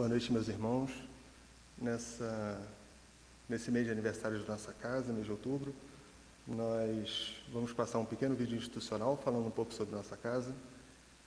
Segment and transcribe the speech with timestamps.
[0.00, 0.90] Boa noite, meus irmãos.
[1.76, 2.58] Nessa,
[3.46, 5.74] nesse mês de aniversário de nossa casa, mês de outubro,
[6.48, 10.54] nós vamos passar um pequeno vídeo institucional falando um pouco sobre nossa casa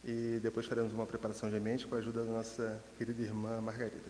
[0.03, 4.09] e depois faremos uma preparação de mente com a ajuda da nossa querida irmã Margarida.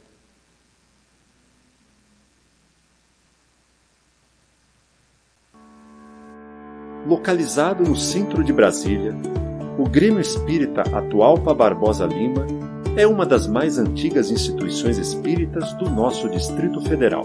[7.05, 9.13] Localizado no centro de Brasília,
[9.77, 12.62] o Grêmio Espírita Atualpa Barbosa Lima
[12.95, 17.23] é uma das mais antigas instituições espíritas do nosso Distrito Federal.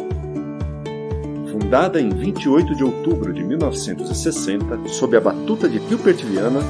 [1.53, 6.61] Fundada em 28 de outubro de 1960, sob a batuta de Pio Pertiliana,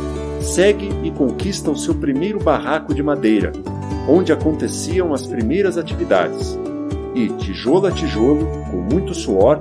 [0.40, 3.52] segue e conquista o seu primeiro barraco de madeira,
[4.08, 6.58] onde aconteciam as primeiras atividades.
[7.14, 9.60] E, tijolo a tijolo, com muito suor,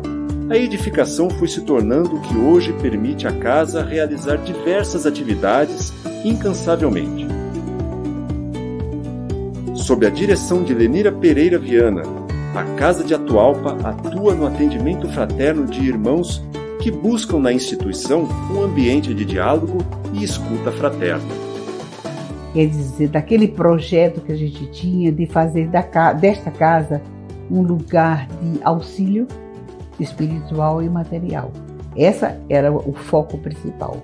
[0.49, 7.16] a edificação foi se tornando o que hoje permite à casa realizar diversas atividades incansavelmente.
[9.88, 12.02] Sob a direção de Lenira Pereira Viana,
[12.53, 16.45] a Casa de Atualpa atua no atendimento fraterno de irmãos
[16.81, 19.77] que buscam na instituição um ambiente de diálogo
[20.11, 21.23] e escuta fraterna.
[22.52, 27.01] Quer dizer, daquele projeto que a gente tinha de fazer da, desta casa
[27.49, 29.25] um lugar de auxílio
[29.97, 31.49] espiritual e material.
[31.95, 34.01] Essa era o foco principal.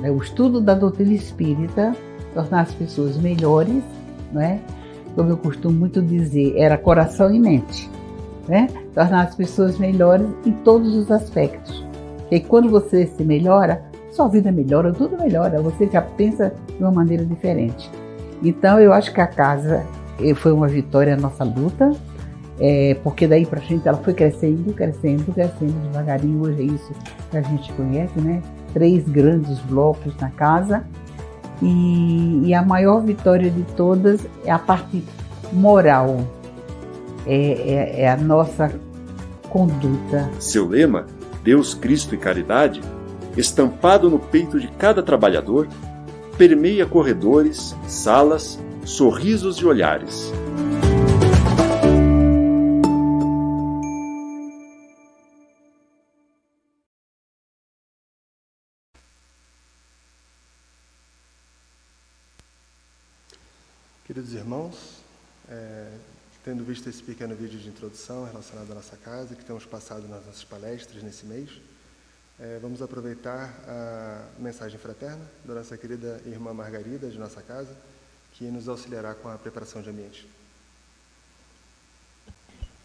[0.00, 0.08] Né?
[0.08, 1.96] O estudo da doutrina espírita,
[2.32, 3.82] tornar as pessoas melhores,
[4.32, 4.60] né?
[5.16, 7.90] Como eu costumo muito dizer, era coração e mente.
[8.46, 8.68] Né?
[8.94, 11.84] Tornar as pessoas melhores em todos os aspectos.
[12.30, 16.92] E quando você se melhora, sua vida melhora, tudo melhora, você já pensa de uma
[16.92, 17.90] maneira diferente.
[18.42, 19.84] Então eu acho que a casa
[20.22, 21.90] eh, foi uma vitória a nossa luta,
[22.58, 26.42] é, porque daí para frente ela foi crescendo, crescendo, crescendo devagarinho.
[26.42, 26.92] Hoje é isso
[27.30, 28.42] que a gente conhece, né?
[28.72, 30.84] Três grandes blocos na casa.
[31.62, 35.02] E, e a maior vitória de todas é a parte
[35.52, 36.26] moral,
[37.26, 38.72] é, é, é a nossa
[39.48, 40.30] conduta.
[40.38, 41.06] Seu lema,
[41.42, 42.80] Deus, Cristo e Caridade,
[43.36, 45.68] estampado no peito de cada trabalhador,
[46.36, 50.32] permeia corredores, salas, sorrisos e olhares.
[64.06, 65.05] Queridos irmãos,
[65.50, 65.88] é,
[66.44, 70.24] tendo visto esse pequeno vídeo de introdução relacionado à nossa casa, que temos passado nas
[70.24, 71.50] nossas palestras nesse mês,
[72.38, 77.74] é, vamos aproveitar a mensagem fraterna da nossa querida irmã Margarida, de nossa casa,
[78.34, 80.28] que nos auxiliará com a preparação de ambiente.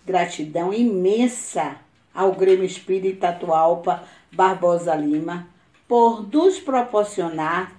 [0.06, 1.76] Gratidão imensa
[2.14, 5.48] ao Grêmio Espírita Atualpa Barbosa Lima
[5.88, 7.76] por nos proporcionar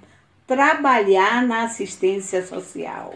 [0.47, 3.14] trabalhar na assistência social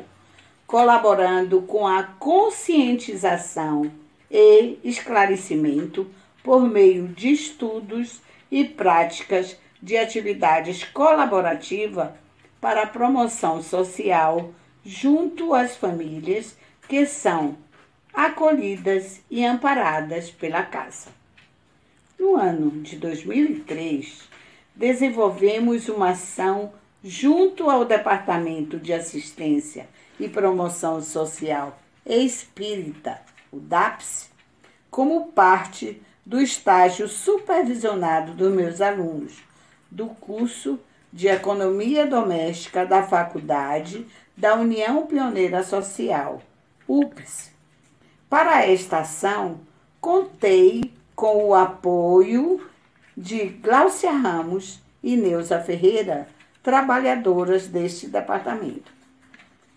[0.66, 3.90] colaborando com a conscientização
[4.30, 6.10] e esclarecimento
[6.42, 12.10] por meio de estudos e práticas de atividades colaborativas
[12.60, 14.52] para a promoção social
[14.84, 16.56] junto às famílias
[16.88, 17.56] que são
[18.12, 21.10] acolhidas e amparadas pela casa.
[22.18, 24.22] No ano de 2003,
[24.74, 26.72] desenvolvemos uma ação
[27.04, 29.86] junto ao Departamento de Assistência
[30.18, 33.20] e Promoção Social Espírita,
[33.52, 34.30] o DAPS,
[34.90, 39.44] como parte do estágio supervisionado dos meus alunos
[39.90, 40.78] do curso
[41.12, 44.06] de Economia Doméstica da Faculdade
[44.36, 46.42] da União Pioneira Social,
[46.86, 47.50] UPS.
[48.28, 49.60] Para esta ação,
[50.00, 52.68] contei com o apoio
[53.16, 56.28] de Gláucia Ramos e Neuza Ferreira,
[56.62, 58.95] trabalhadoras deste departamento.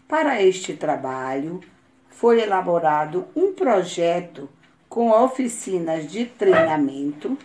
[0.10, 1.62] Para este trabalho,
[2.10, 4.50] foi elaborado um projeto
[4.90, 7.38] com oficinas de treinamento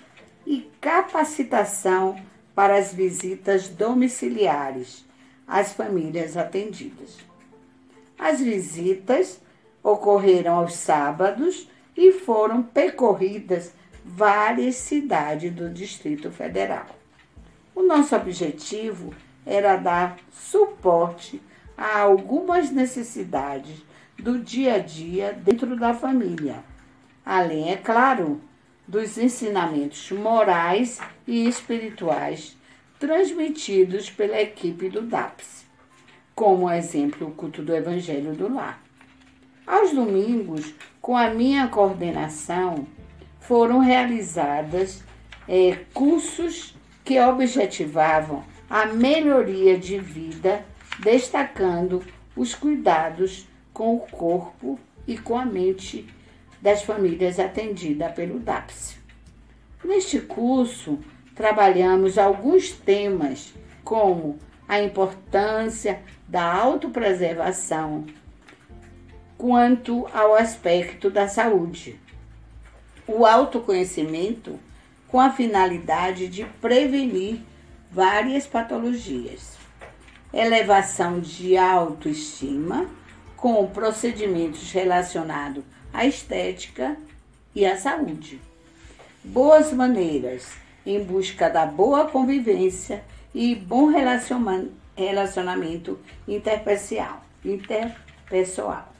[0.46, 2.16] e capacitação
[2.54, 5.04] para as visitas domiciliares
[5.46, 7.18] às famílias atendidas.
[8.18, 9.38] As visitas
[9.82, 16.86] ocorreram aos sábados e foram percorridas várias cidades do Distrito Federal.
[17.74, 19.12] O nosso objetivo
[19.44, 21.42] era dar suporte
[21.76, 23.82] a algumas necessidades
[24.18, 26.62] do dia a dia dentro da família,
[27.24, 28.40] além, é claro,
[28.86, 32.56] dos ensinamentos morais e espirituais
[32.98, 35.64] transmitidos pela equipe do DAPS,
[36.34, 38.82] como exemplo o culto do Evangelho do Lar.
[39.66, 42.86] Aos domingos, com a minha coordenação,
[43.40, 45.02] foram realizadas
[45.48, 46.74] é, cursos
[47.04, 50.64] que objetivavam a melhoria de vida
[50.98, 52.02] destacando
[52.36, 56.06] os cuidados com o corpo e com a mente
[56.60, 58.96] das famílias atendida pelo DAPS.
[59.84, 60.98] Neste curso,
[61.34, 63.52] trabalhamos alguns temas
[63.82, 68.06] como a importância da autopreservação
[69.36, 72.00] quanto ao aspecto da saúde,
[73.06, 74.58] o autoconhecimento
[75.08, 77.40] com a finalidade de prevenir
[77.90, 79.58] várias patologias,
[80.34, 82.88] elevação de autoestima
[83.36, 86.96] com procedimentos relacionados à estética
[87.54, 88.40] e à saúde,
[89.22, 93.86] boas maneiras em busca da boa convivência e bom
[94.96, 97.24] relacionamento interpessoal.
[97.44, 98.92] interpessoal.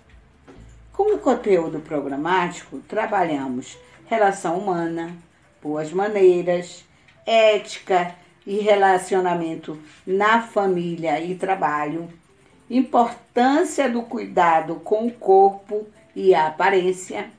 [0.92, 3.76] Como conteúdo programático, trabalhamos
[4.06, 5.16] relação humana,
[5.60, 6.84] boas maneiras,
[7.26, 8.14] ética
[8.46, 12.08] e relacionamento na família e trabalho,
[12.68, 17.30] importância do cuidado com o corpo e a aparência,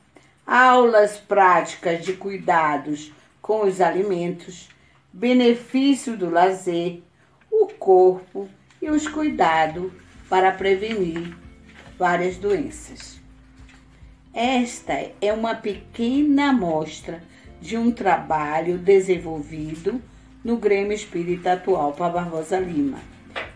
[0.46, 3.12] aulas práticas de cuidados
[3.42, 4.70] com os alimentos,
[5.12, 7.02] benefício do lazer,
[7.52, 8.50] o corpo
[8.82, 9.92] e os cuidados
[10.30, 11.36] para prevenir
[11.98, 13.20] várias doenças.
[14.34, 17.24] Esta é uma pequena amostra
[17.62, 20.02] de um trabalho desenvolvido
[20.46, 23.00] no Grêmio Espírita atual para Barbosa Lima,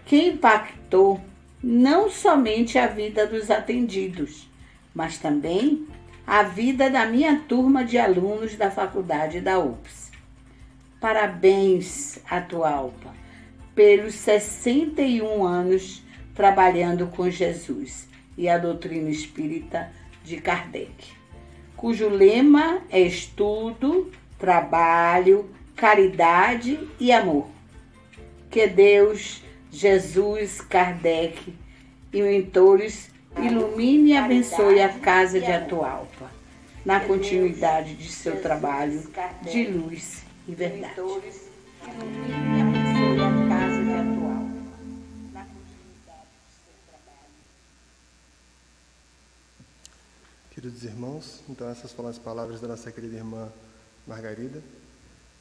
[0.08, 1.22] que impactou
[1.64, 4.50] não somente a vida dos atendidos,
[4.92, 5.88] mas também
[6.26, 10.12] a vida da minha turma de alunos da faculdade da UPS.
[11.00, 13.14] Parabéns, Atualpa,
[13.76, 16.04] pelos 61 anos
[16.34, 19.92] trabalhando com Jesus e a doutrina espírita
[20.24, 21.14] de Kardec,
[21.78, 24.10] cujo lema é estudo,
[24.40, 25.50] trabalho,
[25.80, 27.48] caridade e amor.
[28.52, 29.42] Que Deus,
[29.72, 31.56] Jesus, Kardec
[32.12, 36.30] e mentores ilumine e abençoe a casa de Atualpa,
[36.84, 39.10] na continuidade de seu trabalho
[39.42, 41.00] de luz e verdade.
[41.00, 41.38] Ilumine
[42.58, 44.66] e abençoe a casa de Atualpa,
[45.32, 47.30] na continuidade de seu trabalho.
[50.52, 53.50] Queridos irmãos, então essas foram as palavras da nossa querida irmã
[54.06, 54.62] Margarida,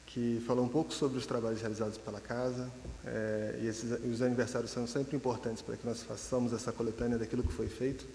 [0.09, 2.69] que falou um pouco sobre os trabalhos realizados pela casa,
[3.05, 7.43] é, e esses, os aniversários são sempre importantes para que nós façamos essa coletânea daquilo
[7.43, 8.05] que foi feito,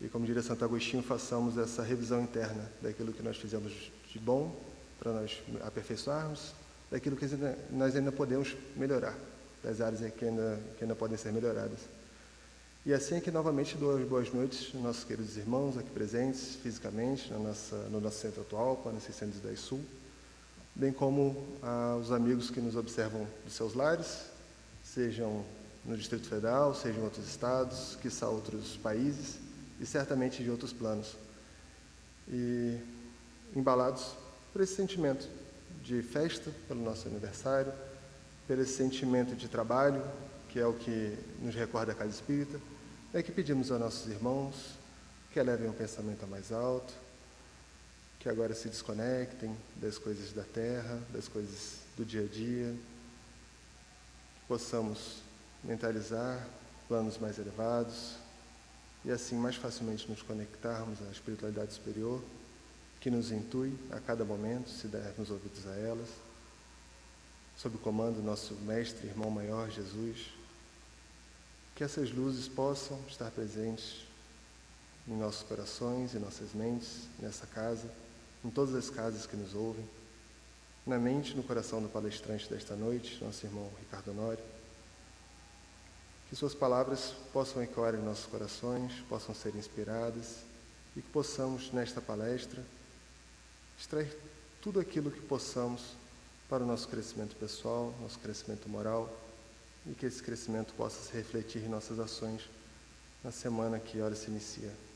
[0.00, 3.72] e como diria Santo Agostinho, façamos essa revisão interna daquilo que nós fizemos
[4.10, 4.58] de bom,
[4.98, 6.54] para nós aperfeiçoarmos,
[6.90, 7.26] daquilo que
[7.70, 9.14] nós ainda podemos melhorar,
[9.62, 11.80] das áreas que ainda, que ainda podem ser melhoradas.
[12.86, 17.30] E assim aqui novamente dou as boas noites aos nossos queridos irmãos aqui presentes fisicamente
[17.30, 19.84] na nossa, no nosso centro atual, na 610 Sul,
[20.78, 24.26] bem como aos amigos que nos observam dos seus lares,
[24.84, 25.44] sejam
[25.84, 29.38] no Distrito Federal, sejam em outros estados, que são outros países
[29.80, 31.16] e certamente de outros planos.
[32.28, 32.78] E
[33.56, 34.12] embalados
[34.52, 35.28] por esse sentimento
[35.82, 37.72] de festa pelo nosso aniversário,
[38.46, 40.02] por esse sentimento de trabalho,
[40.48, 42.60] que é o que nos recorda a Casa Espírita,
[43.12, 44.54] é que pedimos aos nossos irmãos
[45.32, 46.94] que elevem o pensamento a mais alto,
[48.18, 52.74] que agora se desconectem das coisas da terra, das coisas do dia a dia,
[54.46, 55.22] possamos
[55.62, 56.44] mentalizar
[56.88, 58.16] planos mais elevados
[59.04, 62.22] e assim mais facilmente nos conectarmos à espiritualidade superior
[63.00, 66.08] que nos intui a cada momento, se dermos ouvidos a elas,
[67.56, 70.30] sob o comando do nosso mestre, irmão maior Jesus,
[71.76, 74.04] que essas luzes possam estar presentes
[75.06, 77.88] em nossos corações e nossas mentes, nessa casa,
[78.48, 79.86] em todas as casas que nos ouvem,
[80.86, 84.42] na mente e no coração do palestrante desta noite, nosso irmão Ricardo Honório.
[86.30, 90.36] Que suas palavras possam ecoar em nossos corações, possam ser inspiradas
[90.96, 92.64] e que possamos, nesta palestra,
[93.78, 94.16] extrair
[94.62, 95.82] tudo aquilo que possamos
[96.48, 99.14] para o nosso crescimento pessoal, nosso crescimento moral
[99.86, 102.48] e que esse crescimento possa se refletir em nossas ações
[103.22, 104.87] na semana que ora se inicia.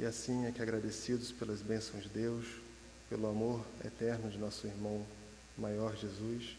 [0.00, 2.46] E assim é que agradecidos pelas bênçãos de Deus,
[3.10, 5.04] pelo amor eterno de nosso irmão
[5.58, 6.56] maior Jesus,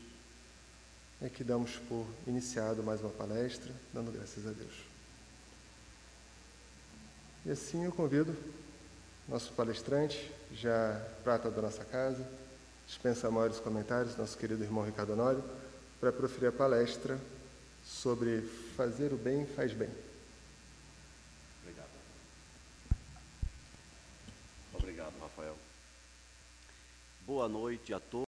[1.19, 4.86] é que damos por iniciado mais uma palestra, dando graças a Deus.
[7.43, 8.38] E assim eu convido
[9.27, 12.24] nosso palestrante, já prata da nossa casa,
[12.86, 15.43] dispensa maiores comentários, nosso querido irmão Ricardo Honório,
[16.00, 17.19] para proferir a palestra
[17.83, 18.41] sobre
[18.77, 19.89] fazer o bem faz bem.
[27.31, 28.30] Boa noite a todos.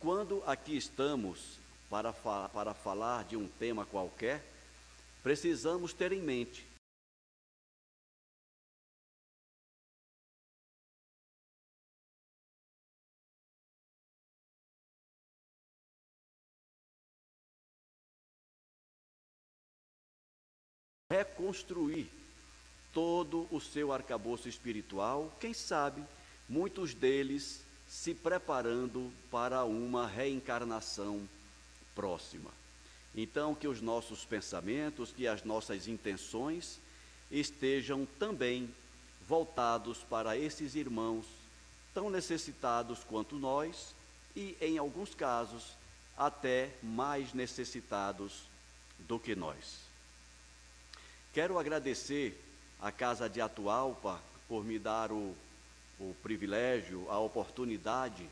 [0.00, 1.58] Quando aqui estamos
[1.90, 4.42] para, fa para falar de um tema qualquer,
[5.22, 6.66] precisamos ter em mente.
[21.10, 22.08] Reconstruir
[22.94, 26.02] todo o seu arcabouço espiritual, quem sabe
[26.48, 31.28] muitos deles se preparando para uma reencarnação
[31.92, 32.50] próxima.
[33.16, 36.78] Então, que os nossos pensamentos, que as nossas intenções
[37.32, 38.72] estejam também
[39.28, 41.26] voltados para esses irmãos
[41.92, 43.92] tão necessitados quanto nós
[44.36, 45.72] e, em alguns casos,
[46.16, 48.44] até mais necessitados
[49.00, 49.80] do que nós.
[51.34, 52.40] Quero agradecer
[52.80, 55.34] à Casa de Atualpa por me dar o,
[56.00, 58.26] o privilégio, a oportunidade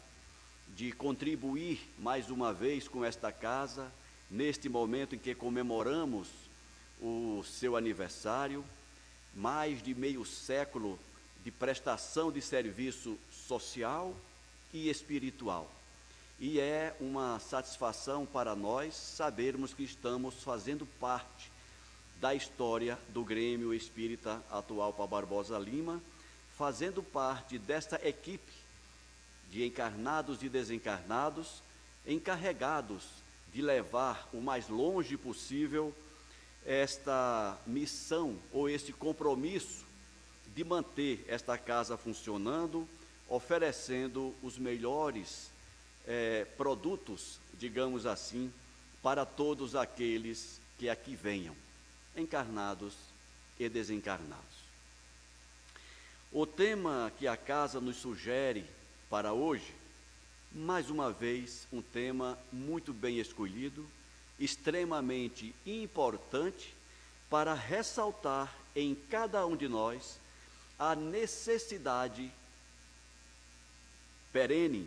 [0.74, 3.92] de contribuir mais uma vez com esta casa,
[4.30, 6.28] neste momento em que comemoramos
[7.00, 8.64] o seu aniversário,
[9.34, 10.98] mais de meio século
[11.44, 14.14] de prestação de serviço social
[14.72, 15.70] e espiritual.
[16.40, 21.50] E é uma satisfação para nós sabermos que estamos fazendo parte
[22.20, 26.00] da história do Grêmio Espírita atual para Barbosa Lima,
[26.58, 28.52] fazendo parte desta equipe
[29.48, 31.62] de encarnados e desencarnados,
[32.04, 33.04] encarregados
[33.54, 35.94] de levar o mais longe possível
[36.66, 39.86] esta missão ou este compromisso
[40.54, 42.88] de manter esta casa funcionando,
[43.28, 45.50] oferecendo os melhores
[46.06, 48.52] eh, produtos, digamos assim,
[49.00, 51.54] para todos aqueles que aqui venham
[52.16, 52.94] encarnados
[53.60, 54.57] e desencarnados.
[56.30, 58.64] O tema que a casa nos sugere
[59.08, 59.72] para hoje,
[60.52, 63.86] mais uma vez, um tema muito bem escolhido,
[64.38, 66.74] extremamente importante
[67.30, 70.18] para ressaltar em cada um de nós
[70.78, 72.30] a necessidade
[74.30, 74.86] perene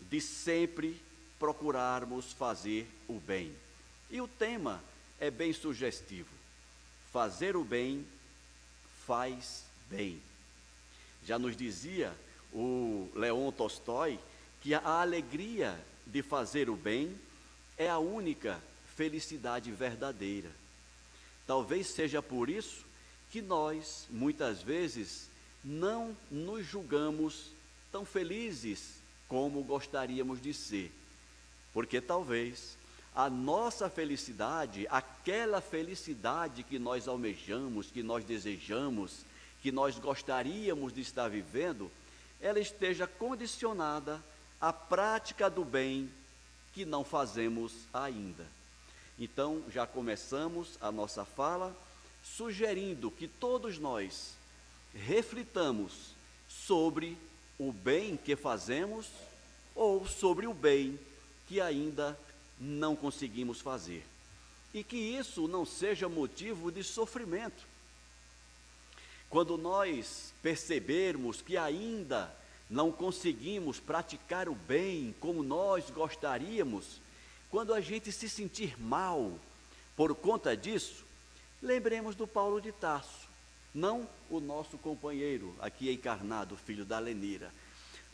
[0.00, 0.98] de sempre
[1.38, 3.54] procurarmos fazer o bem.
[4.10, 4.82] E o tema
[5.20, 6.30] é bem sugestivo.
[7.12, 8.06] Fazer o bem
[9.06, 10.31] faz bem.
[11.26, 12.12] Já nos dizia
[12.52, 14.18] o Leon Tolstói
[14.60, 17.16] que a alegria de fazer o bem
[17.76, 18.60] é a única
[18.96, 20.50] felicidade verdadeira.
[21.46, 22.84] Talvez seja por isso
[23.30, 25.28] que nós, muitas vezes,
[25.64, 27.50] não nos julgamos
[27.90, 30.92] tão felizes como gostaríamos de ser,
[31.72, 32.76] porque talvez
[33.14, 39.24] a nossa felicidade, aquela felicidade que nós almejamos, que nós desejamos,
[39.62, 41.90] que nós gostaríamos de estar vivendo,
[42.40, 44.22] ela esteja condicionada
[44.60, 46.10] à prática do bem
[46.72, 48.44] que não fazemos ainda.
[49.18, 51.74] Então, já começamos a nossa fala
[52.24, 54.34] sugerindo que todos nós
[54.94, 56.12] reflitamos
[56.48, 57.16] sobre
[57.58, 59.06] o bem que fazemos
[59.74, 60.98] ou sobre o bem
[61.46, 62.18] que ainda
[62.58, 64.04] não conseguimos fazer.
[64.74, 67.71] E que isso não seja motivo de sofrimento.
[69.32, 72.30] Quando nós percebermos que ainda
[72.68, 77.00] não conseguimos praticar o bem como nós gostaríamos,
[77.50, 79.32] quando a gente se sentir mal
[79.96, 81.02] por conta disso,
[81.62, 83.26] lembremos do Paulo de Tarso,
[83.74, 87.50] não o nosso companheiro aqui encarnado, filho da Lenira,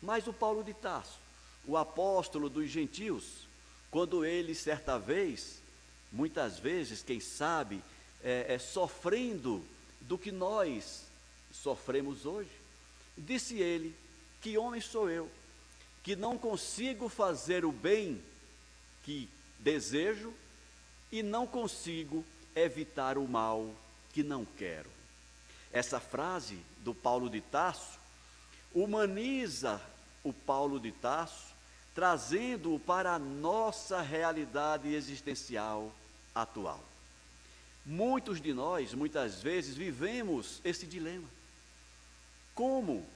[0.01, 1.19] mas o Paulo de Tarso,
[1.67, 3.49] o apóstolo dos gentios,
[3.91, 5.59] quando ele, certa vez,
[6.13, 7.83] muitas vezes, quem sabe,
[8.23, 9.65] é, é, sofrendo
[10.01, 11.08] do que nós
[11.53, 12.51] sofremos hoje,
[13.17, 13.95] disse ele:
[14.41, 15.31] Que homem sou eu,
[16.03, 18.23] que não consigo fazer o bem
[19.05, 19.29] que
[19.59, 20.33] desejo
[21.11, 22.25] e não consigo
[22.55, 23.75] evitar o mal
[24.13, 24.91] que não quero.
[25.73, 27.99] Essa frase do Paulo de Tarso
[28.75, 29.81] humaniza
[30.25, 31.49] o Paulo de Tarso
[31.99, 35.93] trazendo-o para a nossa realidade existencial
[36.33, 36.81] atual.
[37.85, 41.27] Muitos de nós, muitas vezes, vivemos esse dilema.
[42.59, 43.07] Como,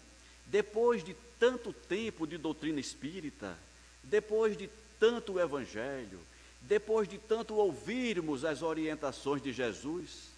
[0.46, 3.58] depois de tanto tempo de doutrina espírita,
[4.04, 4.70] depois de
[5.00, 6.20] tanto evangelho,
[6.60, 10.28] depois de tanto ouvirmos as orientações de Jesus,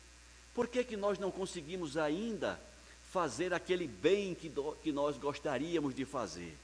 [0.54, 2.58] por que, que nós não conseguimos ainda
[3.12, 6.56] fazer aquele bem que, do, que nós gostaríamos de fazer?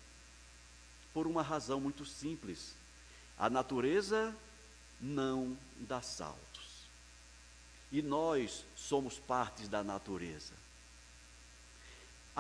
[1.13, 2.75] por uma razão muito simples.
[3.39, 4.35] A natureza
[5.01, 6.39] não dá saltos.
[7.91, 10.53] E nós somos partes da natureza.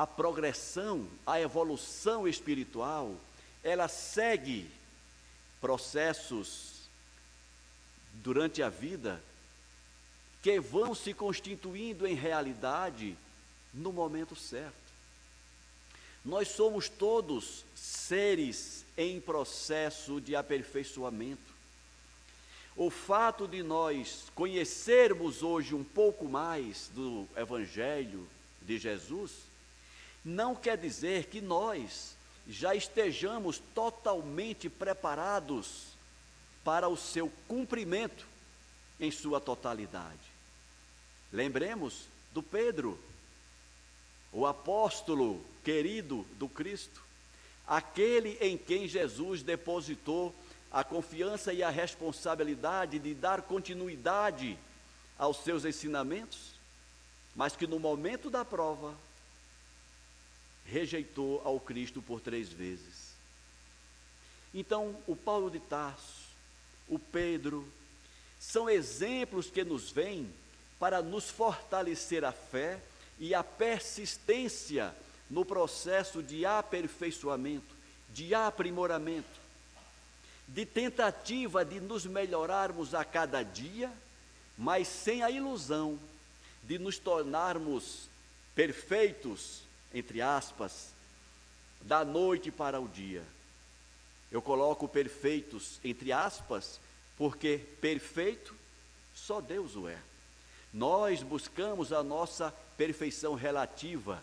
[0.00, 3.14] A progressão, a evolução espiritual,
[3.62, 4.66] ela segue
[5.60, 6.88] processos
[8.14, 9.22] durante a vida
[10.42, 13.14] que vão se constituindo em realidade
[13.74, 14.72] no momento certo.
[16.24, 21.52] Nós somos todos seres em processo de aperfeiçoamento.
[22.74, 28.26] O fato de nós conhecermos hoje um pouco mais do Evangelho
[28.62, 29.49] de Jesus,
[30.24, 32.14] não quer dizer que nós
[32.48, 35.90] já estejamos totalmente preparados
[36.64, 38.26] para o seu cumprimento
[38.98, 40.18] em sua totalidade.
[41.32, 42.98] Lembremos do Pedro,
[44.32, 47.02] o apóstolo querido do Cristo,
[47.66, 50.34] aquele em quem Jesus depositou
[50.70, 54.58] a confiança e a responsabilidade de dar continuidade
[55.18, 56.52] aos seus ensinamentos,
[57.34, 58.94] mas que no momento da prova
[60.70, 63.10] rejeitou ao Cristo por três vezes.
[64.54, 66.28] Então, o Paulo de Tarso,
[66.88, 67.66] o Pedro,
[68.38, 70.30] são exemplos que nos vêm
[70.78, 72.80] para nos fortalecer a fé
[73.18, 74.94] e a persistência
[75.28, 77.74] no processo de aperfeiçoamento,
[78.08, 79.40] de aprimoramento,
[80.48, 83.92] de tentativa de nos melhorarmos a cada dia,
[84.56, 85.98] mas sem a ilusão
[86.64, 88.08] de nos tornarmos
[88.54, 90.88] perfeitos entre aspas,
[91.80, 93.24] da noite para o dia.
[94.30, 96.80] Eu coloco perfeitos entre aspas,
[97.16, 98.54] porque perfeito
[99.14, 99.98] só Deus o é.
[100.72, 104.22] Nós buscamos a nossa perfeição relativa.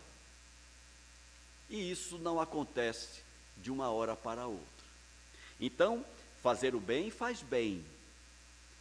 [1.70, 3.22] E isso não acontece
[3.58, 4.66] de uma hora para outra.
[5.60, 6.06] Então,
[6.42, 7.84] fazer o bem faz bem,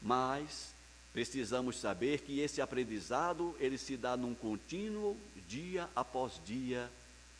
[0.00, 0.72] mas
[1.12, 5.16] precisamos saber que esse aprendizado ele se dá num contínuo
[5.48, 6.90] dia após dia,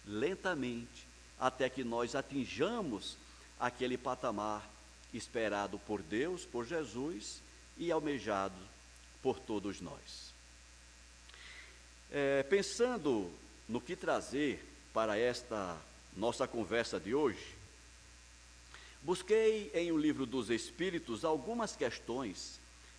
[0.07, 1.07] lentamente,
[1.39, 3.17] até que nós atinjamos
[3.59, 4.69] aquele patamar
[5.13, 7.41] esperado por Deus, por Jesus
[7.77, 8.55] e almejado
[9.23, 10.35] por todos nós.
[12.11, 13.31] É, pensando
[13.69, 15.77] no que trazer para esta
[16.17, 17.55] nossa conversa de hoje,
[19.03, 22.59] busquei em o livro dos Espíritos algumas questões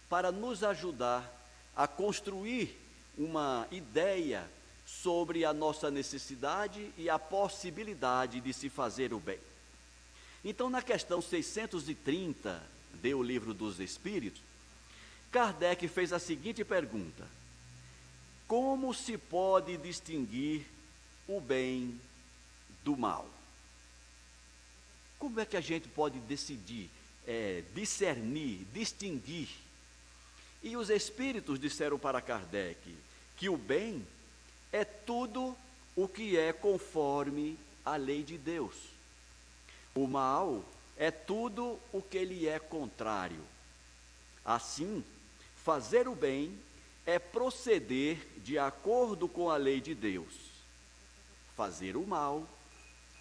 [0.10, 1.34] para nos ajudar
[1.76, 2.78] a construir
[3.18, 4.48] uma ideia
[4.88, 9.40] sobre a nossa necessidade e a possibilidade de se fazer o bem.
[10.46, 14.42] Então, na questão 630 do Livro dos Espíritos,
[15.30, 17.28] Kardec fez a seguinte pergunta:
[18.48, 20.66] Como se pode distinguir
[21.28, 22.00] o bem
[22.86, 23.28] do mal?
[25.20, 26.90] Como é que a gente pode decidir,
[27.28, 29.50] é, discernir, distinguir?
[30.64, 32.96] E os espíritos disseram para Kardec
[33.36, 34.06] que o bem
[34.72, 35.56] é tudo
[35.96, 38.76] o que é conforme a lei de Deus.
[39.96, 40.64] O mal
[40.98, 43.44] é tudo o que lhe é contrário.
[44.44, 45.04] Assim,
[45.64, 46.58] fazer o bem
[47.06, 50.34] é proceder de acordo com a lei de Deus.
[51.56, 52.48] Fazer o mal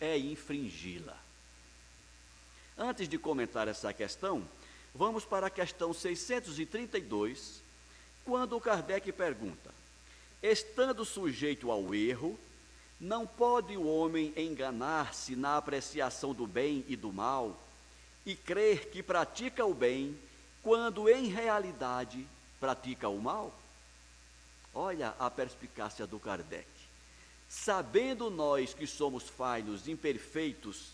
[0.00, 1.16] é infringi-la.
[2.76, 4.46] Antes de comentar essa questão,
[4.94, 7.62] vamos para a questão 632,
[8.24, 9.72] quando Kardec pergunta:
[10.48, 12.38] Estando sujeito ao erro,
[13.00, 17.58] não pode o homem enganar-se na apreciação do bem e do mal
[18.24, 20.16] e crer que pratica o bem
[20.62, 22.24] quando em realidade
[22.60, 23.52] pratica o mal?
[24.72, 26.68] Olha a perspicácia do Kardec.
[27.48, 30.92] Sabendo nós que somos falhos, imperfeitos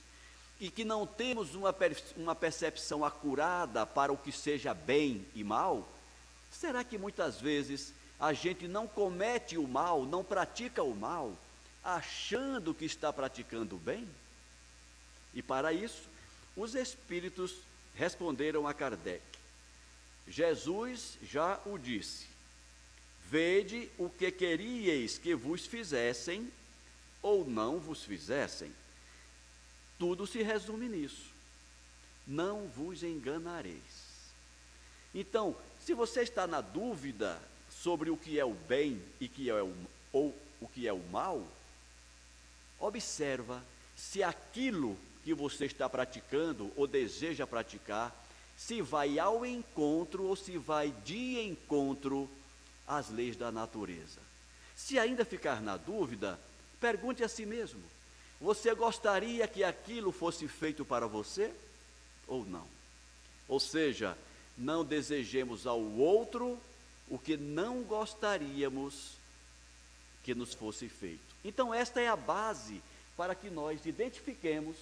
[0.58, 1.76] e que não temos uma,
[2.16, 5.86] uma percepção acurada para o que seja bem e mal,
[6.50, 11.36] será que muitas vezes a gente não comete o mal, não pratica o mal,
[11.82, 14.08] achando que está praticando o bem?
[15.34, 16.04] E para isso,
[16.56, 17.52] os espíritos
[17.96, 19.24] responderam a Kardec:
[20.28, 22.26] Jesus já o disse.
[23.28, 26.48] Vede o que queríeis que vos fizessem
[27.20, 28.72] ou não vos fizessem.
[29.98, 31.26] Tudo se resume nisso.
[32.24, 34.12] Não vos enganareis.
[35.12, 37.42] Então, se você está na dúvida
[37.82, 39.74] sobre o que é o bem e que é o,
[40.12, 41.44] ou o que é o mal,
[42.78, 43.62] observa
[43.96, 48.14] se aquilo que você está praticando ou deseja praticar,
[48.56, 52.30] se vai ao encontro ou se vai de encontro
[52.86, 54.20] às leis da natureza.
[54.76, 56.38] Se ainda ficar na dúvida,
[56.80, 57.82] pergunte a si mesmo:
[58.40, 61.52] você gostaria que aquilo fosse feito para você
[62.28, 62.66] ou não?
[63.48, 64.16] Ou seja,
[64.56, 66.60] não desejemos ao outro
[67.08, 69.12] o que não gostaríamos
[70.22, 71.20] que nos fosse feito.
[71.44, 72.82] Então, esta é a base
[73.16, 74.76] para que nós identifiquemos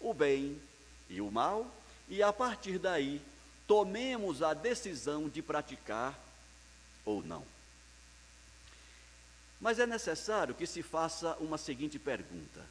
[0.00, 0.60] o bem
[1.08, 1.70] e o mal
[2.08, 3.20] e a partir daí
[3.66, 6.18] tomemos a decisão de praticar
[7.04, 7.44] ou não.
[9.60, 12.64] Mas é necessário que se faça uma seguinte pergunta: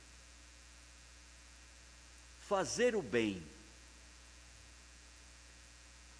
[2.47, 3.43] fazer o bem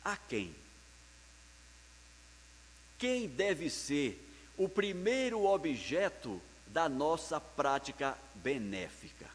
[0.03, 0.53] a quem?
[2.97, 4.23] Quem deve ser
[4.57, 9.27] o primeiro objeto da nossa prática benéfica?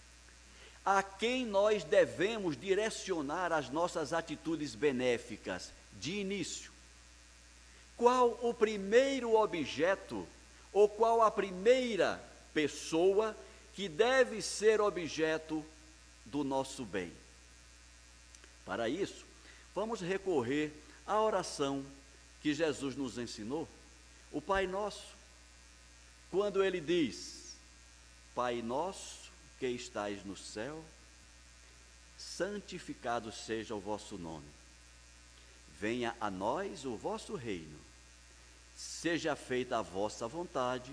[0.85, 5.71] A quem nós devemos direcionar as nossas atitudes benéficas
[6.01, 6.73] de início?
[7.97, 10.27] Qual o primeiro objeto
[10.73, 12.21] ou qual a primeira
[12.53, 13.37] pessoa
[13.75, 15.65] que deve ser objeto
[16.25, 17.13] do nosso bem?
[18.67, 19.25] Para isso,
[19.73, 20.73] vamos recorrer
[21.07, 21.85] à oração
[22.43, 23.69] que Jesus nos ensinou,
[24.33, 25.15] o Pai Nosso,
[26.31, 27.55] quando ele diz:
[28.35, 30.85] Pai Nosso que estais no céu,
[32.19, 34.49] santificado seja o vosso nome.
[35.79, 37.79] Venha a nós o vosso reino.
[38.77, 40.93] Seja feita a vossa vontade,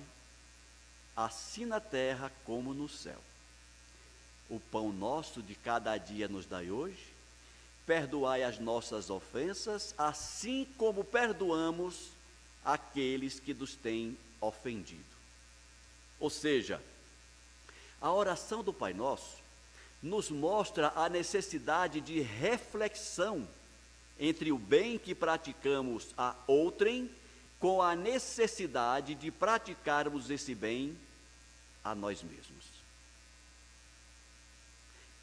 [1.16, 3.20] assim na terra como no céu.
[4.50, 7.09] O pão nosso de cada dia nos dai hoje
[7.90, 12.12] perdoai as nossas ofensas, assim como perdoamos
[12.64, 15.02] aqueles que nos têm ofendido.
[16.20, 16.80] Ou seja,
[18.00, 19.38] a oração do Pai Nosso
[20.04, 23.48] nos mostra a necessidade de reflexão
[24.20, 27.10] entre o bem que praticamos a outrem
[27.60, 30.96] com a necessidade de praticarmos esse bem
[31.84, 32.66] a nós mesmos.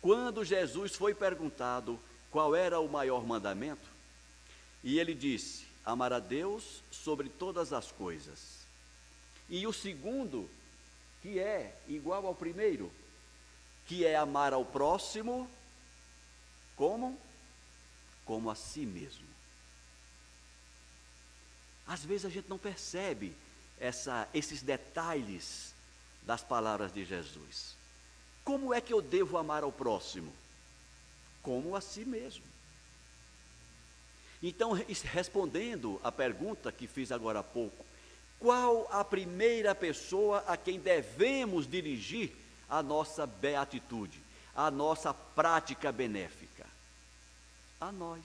[0.02, 1.96] Quando Jesus foi perguntado
[2.30, 3.86] qual era o maior mandamento?
[4.82, 8.56] E ele disse: amar a Deus sobre todas as coisas.
[9.48, 10.48] E o segundo,
[11.22, 12.90] que é igual ao primeiro,
[13.86, 15.48] que é amar ao próximo
[16.74, 17.18] como
[18.24, 19.24] como a si mesmo.
[21.86, 23.32] Às vezes a gente não percebe
[23.78, 25.72] essa, esses detalhes
[26.22, 27.76] das palavras de Jesus.
[28.44, 30.32] Como é que eu devo amar ao próximo?
[31.46, 32.42] Como a si mesmo.
[34.42, 37.86] Então, respondendo à pergunta que fiz agora há pouco,
[38.40, 42.32] qual a primeira pessoa a quem devemos dirigir
[42.68, 44.18] a nossa beatitude,
[44.56, 46.66] a nossa prática benéfica?
[47.80, 48.24] A nós.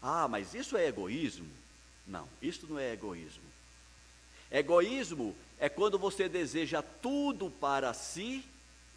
[0.00, 1.50] Ah, mas isso é egoísmo?
[2.06, 3.42] Não, isso não é egoísmo.
[4.48, 8.44] Egoísmo é quando você deseja tudo para si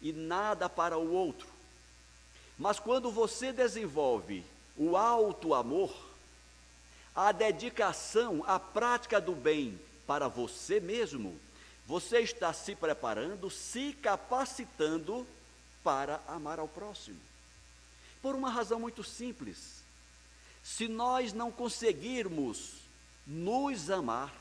[0.00, 1.49] e nada para o outro.
[2.60, 4.44] Mas quando você desenvolve
[4.76, 5.90] o alto amor,
[7.16, 11.40] a dedicação, a prática do bem para você mesmo,
[11.86, 15.26] você está se preparando, se capacitando
[15.82, 17.16] para amar ao próximo.
[18.20, 19.80] Por uma razão muito simples.
[20.62, 22.74] Se nós não conseguirmos
[23.26, 24.34] nos amar,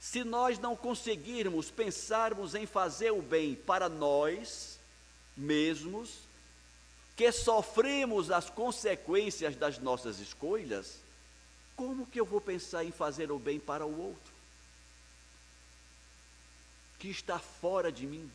[0.00, 4.80] se nós não conseguirmos pensarmos em fazer o bem para nós
[5.36, 6.25] mesmos,
[7.16, 10.98] que sofremos as consequências das nossas escolhas,
[11.74, 14.32] como que eu vou pensar em fazer o bem para o outro?
[16.98, 18.30] Que está fora de mim,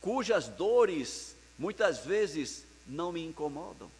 [0.00, 3.90] cujas dores muitas vezes não me incomodam.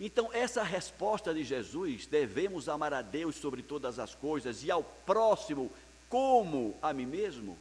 [0.00, 4.82] Então, essa resposta de Jesus, devemos amar a Deus sobre todas as coisas e ao
[4.82, 5.70] próximo
[6.08, 7.56] como a mim mesmo,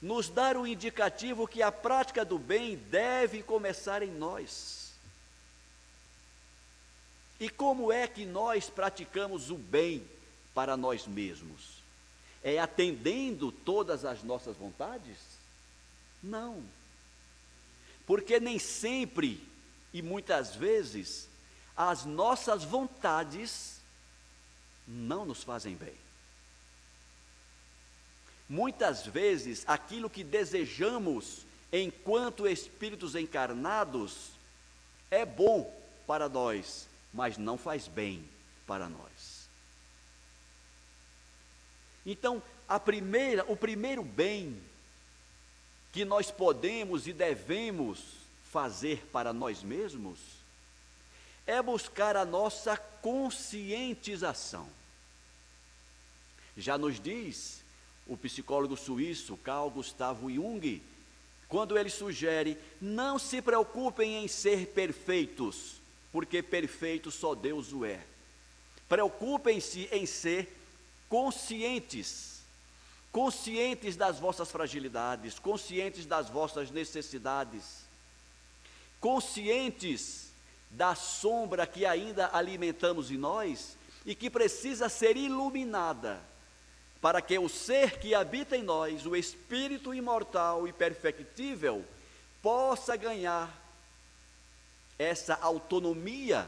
[0.00, 4.92] nos dar o indicativo que a prática do bem deve começar em nós.
[7.38, 10.06] E como é que nós praticamos o bem
[10.54, 11.80] para nós mesmos?
[12.42, 15.18] É atendendo todas as nossas vontades?
[16.22, 16.62] Não.
[18.06, 19.42] Porque nem sempre
[19.92, 21.28] e muitas vezes
[21.76, 23.80] as nossas vontades
[24.86, 25.94] não nos fazem bem.
[28.50, 34.32] Muitas vezes, aquilo que desejamos enquanto espíritos encarnados
[35.08, 35.72] é bom
[36.04, 38.28] para nós, mas não faz bem
[38.66, 39.48] para nós.
[42.04, 44.60] Então, a primeira, o primeiro bem
[45.92, 48.02] que nós podemos e devemos
[48.50, 50.18] fazer para nós mesmos
[51.46, 54.68] é buscar a nossa conscientização.
[56.56, 57.59] Já nos diz
[58.10, 60.82] o psicólogo suíço Carl Gustavo Jung,
[61.48, 65.80] quando ele sugere: não se preocupem em ser perfeitos,
[66.12, 68.00] porque perfeito só Deus o é.
[68.88, 70.52] Preocupem-se em ser
[71.08, 72.42] conscientes,
[73.12, 77.88] conscientes das vossas fragilidades, conscientes das vossas necessidades.
[79.00, 80.30] conscientes
[80.68, 86.20] da sombra que ainda alimentamos em nós e que precisa ser iluminada,
[87.00, 91.84] para que o ser que habita em nós, o espírito imortal e perfectível,
[92.42, 93.50] possa ganhar
[94.98, 96.46] essa autonomia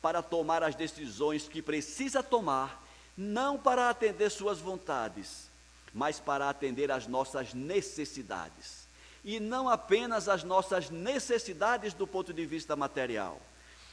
[0.00, 2.82] para tomar as decisões que precisa tomar,
[3.16, 5.48] não para atender suas vontades,
[5.92, 8.86] mas para atender às nossas necessidades.
[9.22, 13.38] E não apenas as nossas necessidades do ponto de vista material,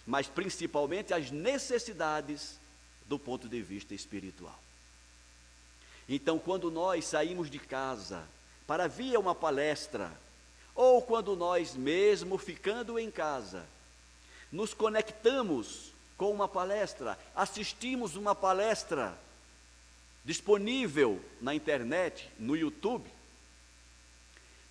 [0.07, 2.57] mas principalmente as necessidades
[3.07, 4.64] do ponto de vista espiritual.
[6.07, 8.23] Então, quando nós saímos de casa
[8.67, 10.11] para vir a uma palestra,
[10.75, 13.65] ou quando nós mesmo ficando em casa,
[14.51, 19.17] nos conectamos com uma palestra, assistimos uma palestra
[20.23, 23.09] disponível na internet, no YouTube,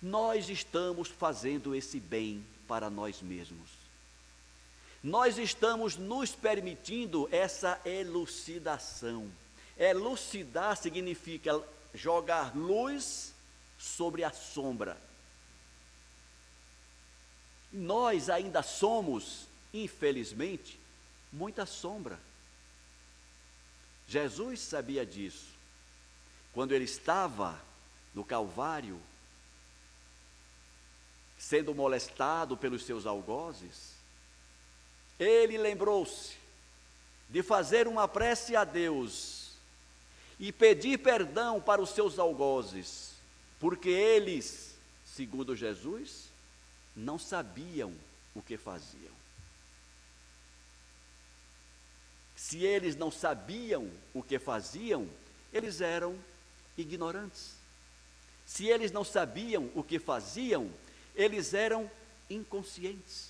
[0.01, 3.69] nós estamos fazendo esse bem para nós mesmos.
[5.03, 9.29] Nós estamos nos permitindo essa elucidação.
[9.77, 11.61] Elucidar significa
[11.93, 13.33] jogar luz
[13.77, 14.97] sobre a sombra.
[17.71, 20.79] Nós ainda somos, infelizmente,
[21.31, 22.17] muita sombra.
[24.07, 25.53] Jesus sabia disso.
[26.53, 27.59] Quando ele estava
[28.13, 28.97] no Calvário,
[31.37, 33.91] sendo molestado pelos seus algozes,
[35.19, 36.33] ele lembrou-se
[37.29, 39.34] de fazer uma prece a Deus
[40.39, 43.11] e pedir perdão para os seus algozes,
[43.59, 46.25] porque eles, segundo Jesus,
[46.95, 47.93] não sabiam
[48.33, 49.15] o que faziam.
[52.35, 55.07] Se eles não sabiam o que faziam,
[55.53, 56.17] eles eram
[56.77, 57.53] ignorantes.
[58.45, 60.69] Se eles não sabiam o que faziam,
[61.15, 61.89] eles eram
[62.29, 63.29] inconscientes.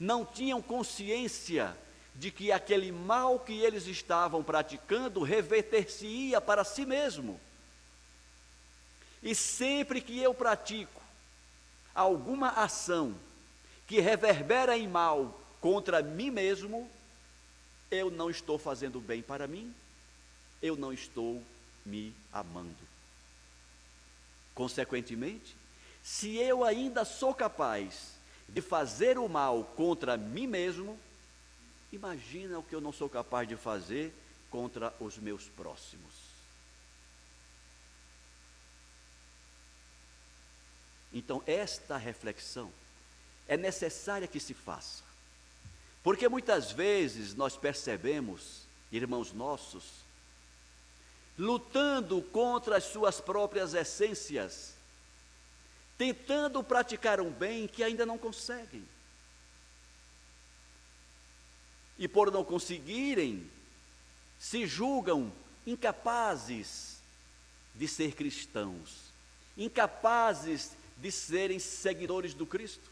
[0.00, 1.76] Não tinham consciência
[2.18, 7.40] de que aquele mal que eles estavam praticando reverter-se-ia para si mesmo.
[9.22, 11.00] E sempre que eu pratico
[11.94, 13.14] alguma ação
[13.86, 16.90] que reverbera em mal contra mim mesmo,
[17.88, 19.72] eu não estou fazendo bem para mim,
[20.60, 21.40] eu não estou
[21.86, 22.74] me amando.
[24.56, 25.56] Consequentemente,
[26.02, 28.14] se eu ainda sou capaz
[28.48, 30.98] de fazer o mal contra mim mesmo,
[31.92, 34.12] imagina o que eu não sou capaz de fazer
[34.50, 36.28] contra os meus próximos.
[41.12, 42.70] Então, esta reflexão
[43.46, 45.02] é necessária que se faça.
[46.02, 49.84] Porque muitas vezes nós percebemos, irmãos nossos,
[51.38, 54.74] lutando contra as suas próprias essências,
[55.96, 58.84] tentando praticar um bem que ainda não conseguem.
[61.98, 63.48] E por não conseguirem,
[64.38, 65.32] se julgam
[65.66, 66.98] incapazes
[67.74, 69.12] de ser cristãos,
[69.56, 72.88] incapazes de serem seguidores do Cristo.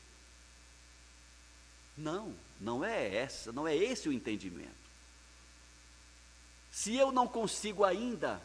[1.97, 4.87] Não, não é essa, não é esse o entendimento.
[6.71, 8.41] Se eu não consigo ainda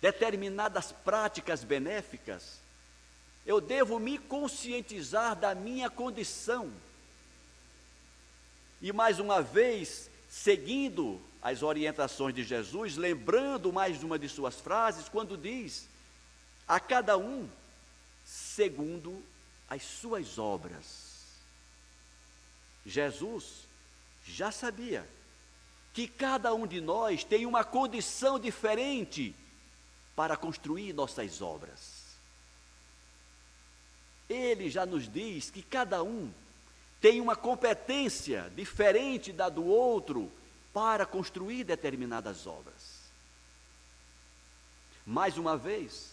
[0.00, 2.60] determinadas práticas benéficas,
[3.44, 6.70] eu devo me conscientizar da minha condição.
[8.80, 15.08] E mais uma vez, seguindo as orientações de Jesus, lembrando mais uma de suas frases,
[15.08, 15.86] quando diz:
[16.66, 17.48] a cada um
[18.24, 19.22] segundo
[19.68, 21.10] as suas obras.
[22.86, 23.64] Jesus
[24.24, 25.06] já sabia
[25.92, 29.34] que cada um de nós tem uma condição diferente
[30.16, 32.00] para construir nossas obras.
[34.28, 36.32] Ele já nos diz que cada um
[37.00, 40.30] tem uma competência diferente da do outro
[40.72, 43.00] para construir determinadas obras.
[45.06, 46.10] Mais uma vez,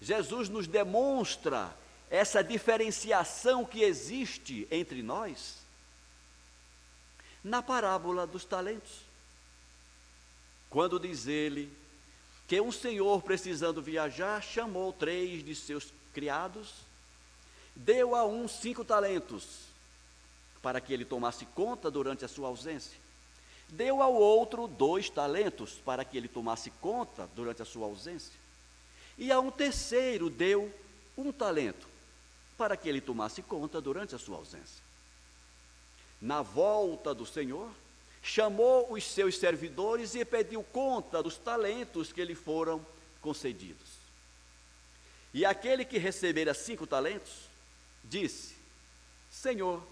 [0.00, 1.74] Jesus nos demonstra
[2.08, 5.56] essa diferenciação que existe entre nós
[7.42, 9.00] na parábola dos talentos.
[10.70, 11.72] Quando diz ele
[12.46, 16.72] que um senhor precisando viajar chamou três de seus criados,
[17.74, 19.71] deu a um cinco talentos,
[20.62, 22.96] para que ele tomasse conta durante a sua ausência.
[23.68, 28.34] Deu ao outro dois talentos, para que ele tomasse conta durante a sua ausência.
[29.18, 30.72] E a um terceiro deu
[31.18, 31.86] um talento,
[32.56, 34.92] para que ele tomasse conta durante a sua ausência
[36.22, 37.68] na volta do Senhor,
[38.22, 42.80] chamou os seus servidores e pediu conta dos talentos que lhe foram
[43.20, 44.00] concedidos.
[45.34, 47.32] E aquele que recebera cinco talentos,
[48.04, 48.54] disse:
[49.32, 49.82] Senhor,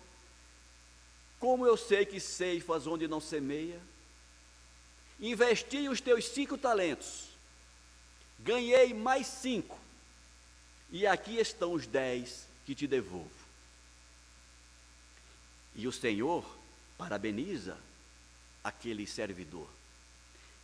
[1.40, 3.81] como eu sei que ceifas onde não semeia?
[5.18, 7.24] Investi os teus cinco talentos,
[8.38, 9.79] ganhei mais cinco,
[10.90, 13.31] e aqui estão os dez que te devolvo.
[15.74, 16.44] E o Senhor
[16.98, 17.76] parabeniza
[18.62, 19.68] aquele servidor.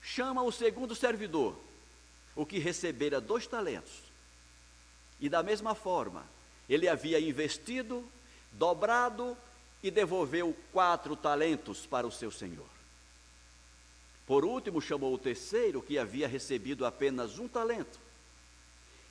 [0.03, 1.59] Chama o segundo servidor,
[2.35, 4.03] o que recebera dois talentos.
[5.19, 6.27] E da mesma forma,
[6.69, 8.07] ele havia investido,
[8.53, 9.37] dobrado
[9.87, 12.67] e devolveu quatro talentos para o seu senhor.
[14.27, 17.97] Por último, chamou o terceiro, que havia recebido apenas um talento.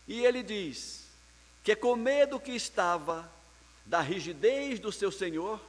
[0.05, 1.05] E ele diz
[1.63, 3.31] que, com medo que estava
[3.85, 5.61] da rigidez do seu senhor,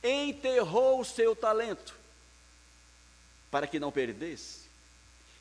[0.00, 1.92] enterrou o seu talento,
[3.50, 4.66] para que não perdesse.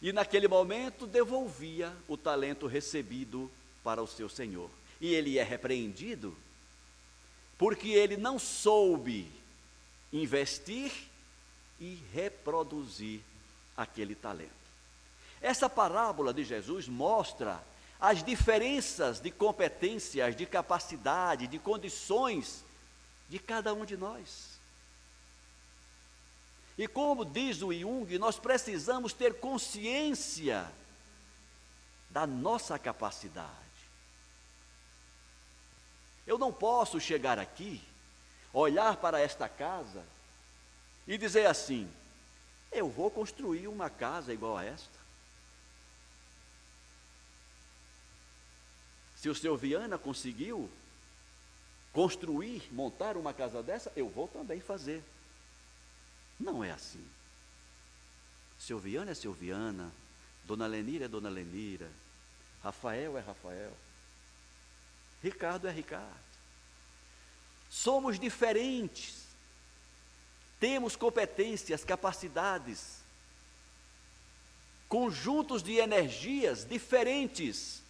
[0.01, 3.51] E naquele momento devolvia o talento recebido
[3.83, 4.69] para o seu senhor.
[4.99, 6.35] E ele é repreendido
[7.57, 9.31] porque ele não soube
[10.11, 10.91] investir
[11.79, 13.21] e reproduzir
[13.75, 14.51] aquele talento.
[15.41, 17.61] Essa parábola de Jesus mostra
[17.99, 22.63] as diferenças de competências, de capacidade, de condições
[23.29, 24.55] de cada um de nós.
[26.77, 30.69] E como diz o Jung, nós precisamos ter consciência
[32.09, 33.64] da nossa capacidade.
[36.25, 37.81] Eu não posso chegar aqui,
[38.51, 40.03] olhar para esta casa
[41.07, 41.89] e dizer assim:
[42.71, 44.95] eu vou construir uma casa igual a esta.
[49.15, 50.69] Se o seu Viana conseguiu
[51.93, 55.01] construir, montar uma casa dessa, eu vou também fazer.
[56.39, 57.03] Não é assim.
[58.59, 59.91] Seu Viana é seu Viana,
[60.43, 61.89] Dona Lenira é Dona Lenira,
[62.61, 63.71] Rafael é Rafael.
[65.25, 66.05] Ricardo é Ricardo.
[67.67, 69.25] Somos diferentes.
[70.59, 72.99] Temos competências, capacidades,
[74.87, 77.81] conjuntos de energias diferentes.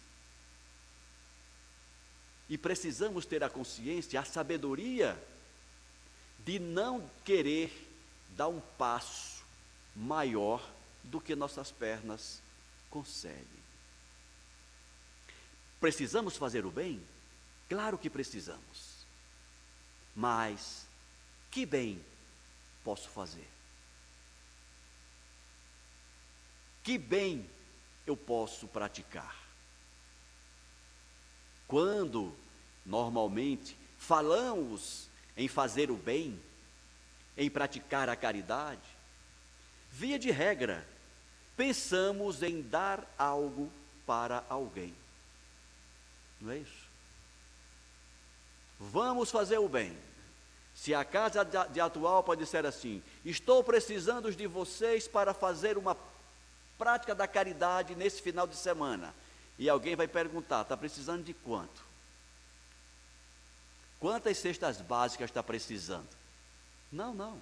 [2.48, 5.22] E precisamos ter a consciência, a sabedoria
[6.38, 7.70] de não querer
[8.30, 9.44] dar um passo
[9.94, 10.66] maior
[11.04, 12.40] do que nossas pernas
[12.88, 13.44] conseguem.
[15.78, 16.98] Precisamos fazer o bem?
[17.68, 19.04] Claro que precisamos.
[20.14, 20.86] Mas
[21.50, 22.00] que bem
[22.84, 23.48] posso fazer?
[26.82, 27.48] Que bem
[28.06, 29.36] eu posso praticar?
[31.66, 32.34] Quando
[32.84, 36.40] normalmente falamos em fazer o bem,
[37.36, 38.80] em praticar a caridade,
[39.90, 40.86] via de regra,
[41.56, 43.70] pensamos em dar algo
[44.06, 44.94] para alguém.
[46.40, 46.75] Não é isso?
[48.78, 49.96] Vamos fazer o bem.
[50.74, 55.96] Se a casa de atual pode ser assim, estou precisando de vocês para fazer uma
[56.76, 59.14] prática da caridade nesse final de semana.
[59.58, 61.86] E alguém vai perguntar: está precisando de quanto?
[63.98, 66.08] Quantas cestas básicas está precisando?
[66.92, 67.40] Não, não.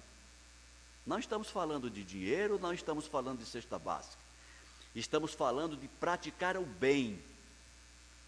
[1.05, 4.17] Não estamos falando de dinheiro, não estamos falando de cesta básica.
[4.95, 7.21] Estamos falando de praticar o bem.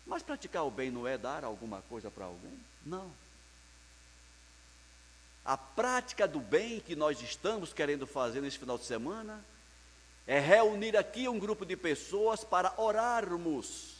[0.05, 2.59] Mas praticar o bem não é dar alguma coisa para alguém?
[2.87, 3.11] Não.
[5.43, 9.43] A prática do bem que nós estamos querendo fazer nesse final de semana
[10.25, 13.95] é reunir aqui um grupo de pessoas para orarmos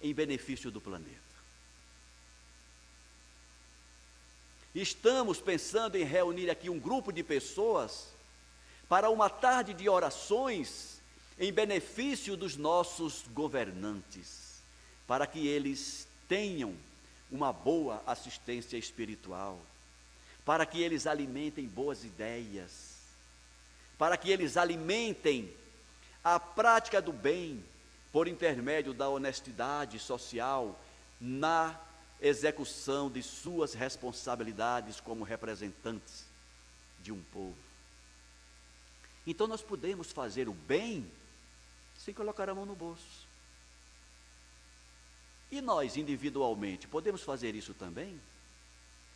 [0.00, 1.16] em benefício do planeta.
[4.74, 8.08] Estamos pensando em reunir aqui um grupo de pessoas
[8.88, 11.00] para uma tarde de orações
[11.38, 14.60] em benefício dos nossos governantes,
[15.06, 16.74] para que eles tenham
[17.30, 19.58] uma boa assistência espiritual,
[20.44, 22.96] para que eles alimentem boas ideias,
[23.98, 25.52] para que eles alimentem
[26.24, 27.62] a prática do bem
[28.12, 30.78] por intermédio da honestidade social
[31.20, 31.78] na
[32.20, 36.24] execução de suas responsabilidades como representantes
[37.02, 37.56] de um povo.
[39.26, 41.08] Então nós podemos fazer o bem
[41.98, 43.27] sem colocar a mão no bolso.
[45.50, 48.20] E nós, individualmente, podemos fazer isso também?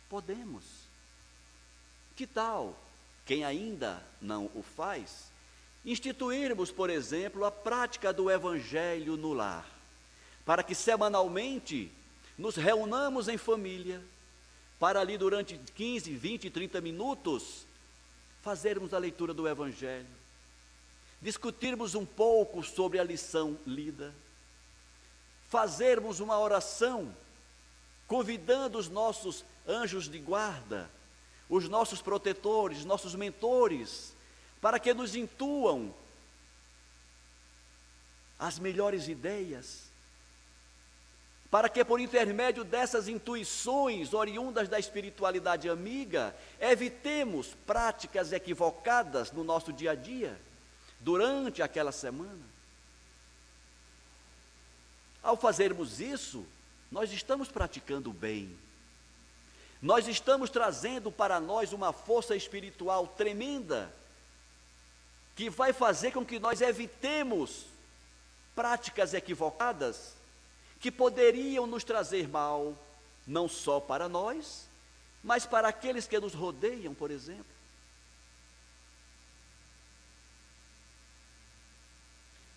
[0.09, 0.63] Podemos.
[2.15, 2.75] Que tal,
[3.25, 5.31] quem ainda não o faz,
[5.85, 9.67] instituirmos, por exemplo, a prática do Evangelho no lar,
[10.45, 11.91] para que semanalmente
[12.37, 14.01] nos reunamos em família,
[14.79, 17.65] para ali durante 15, 20, 30 minutos,
[18.41, 20.07] fazermos a leitura do Evangelho,
[21.21, 24.13] discutirmos um pouco sobre a lição lida,
[25.53, 27.15] fazermos uma oração,
[28.07, 30.89] convidando os nossos anjos de guarda,
[31.47, 34.13] os nossos protetores, nossos mentores,
[34.59, 35.93] para que nos intuam
[38.39, 39.83] as melhores ideias,
[41.51, 49.71] para que por intermédio dessas intuições oriundas da espiritualidade amiga, evitemos práticas equivocadas no nosso
[49.71, 50.35] dia a dia,
[50.99, 52.52] durante aquela semana.
[55.23, 56.45] Ao fazermos isso,
[56.91, 58.53] nós estamos praticando o bem.
[59.81, 63.91] Nós estamos trazendo para nós uma força espiritual tremenda,
[65.35, 67.65] que vai fazer com que nós evitemos
[68.53, 70.13] práticas equivocadas
[70.79, 72.77] que poderiam nos trazer mal,
[73.25, 74.67] não só para nós,
[75.23, 77.45] mas para aqueles que nos rodeiam, por exemplo.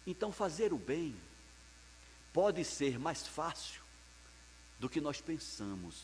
[0.05, 1.15] Então, fazer o bem
[2.37, 3.81] pode ser mais fácil
[4.79, 5.95] do que nós pensamos.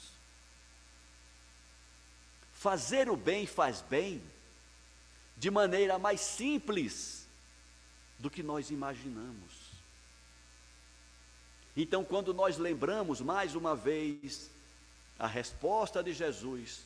[2.55, 4.23] Fazer o bem faz bem
[5.37, 7.27] de maneira mais simples
[8.19, 9.53] do que nós imaginamos.
[11.77, 14.49] Então, quando nós lembramos mais uma vez
[15.19, 16.81] a resposta de Jesus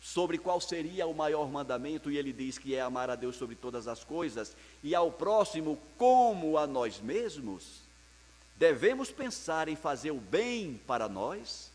[0.00, 3.56] sobre qual seria o maior mandamento, e ele diz que é amar a Deus sobre
[3.56, 7.89] todas as coisas e ao próximo como a nós mesmos,
[8.60, 11.70] devemos pensar em fazer o bem para nós,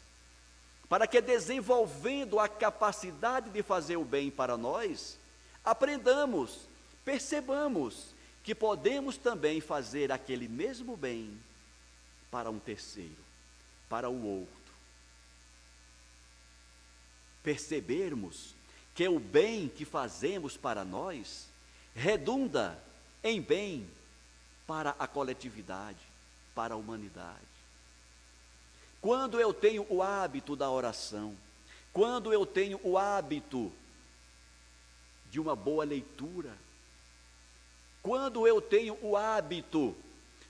[0.87, 5.17] para que desenvolvendo a capacidade de fazer o bem para nós,
[5.63, 6.59] aprendamos,
[7.03, 8.13] percebamos
[8.43, 11.35] que podemos também fazer aquele mesmo bem
[12.29, 13.17] para um terceiro,
[13.89, 14.53] para o outro.
[17.41, 18.53] Percebermos
[18.93, 21.47] que o bem que fazemos para nós
[21.95, 22.79] redunda
[23.23, 23.89] em bem
[24.67, 26.14] para a coletividade,
[26.55, 27.45] para a humanidade.
[29.01, 31.35] Quando eu tenho o hábito da oração,
[31.93, 33.71] quando eu tenho o hábito
[35.29, 36.51] de uma boa leitura,
[38.01, 39.95] quando eu tenho o hábito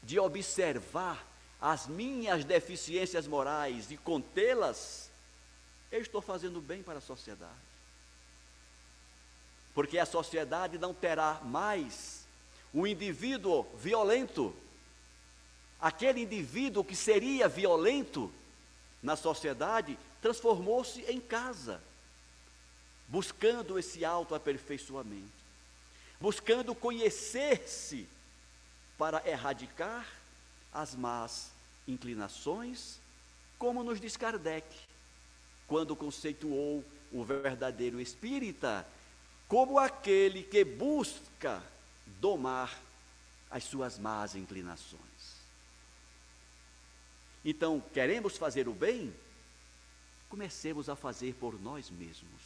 [0.03, 1.25] de observar
[1.59, 5.09] as minhas deficiências morais e contê-las,
[5.91, 7.51] eu estou fazendo bem para a sociedade.
[9.73, 12.25] Porque a sociedade não terá mais
[12.73, 14.55] um indivíduo violento,
[15.79, 18.31] aquele indivíduo que seria violento
[19.01, 21.81] na sociedade, transformou-se em casa,
[23.07, 25.29] buscando esse autoaperfeiçoamento,
[26.19, 28.07] buscando conhecer-se
[28.97, 30.07] para erradicar
[30.73, 31.51] as más
[31.87, 32.97] inclinações,
[33.59, 34.67] como nos diz Kardec,
[35.67, 38.85] quando conceituou o verdadeiro espírita
[39.47, 41.61] como aquele que busca
[42.19, 42.75] domar
[43.49, 45.14] as suas más inclinações.
[47.45, 49.13] Então, queremos fazer o bem?
[50.29, 52.41] Comecemos a fazer por nós mesmos.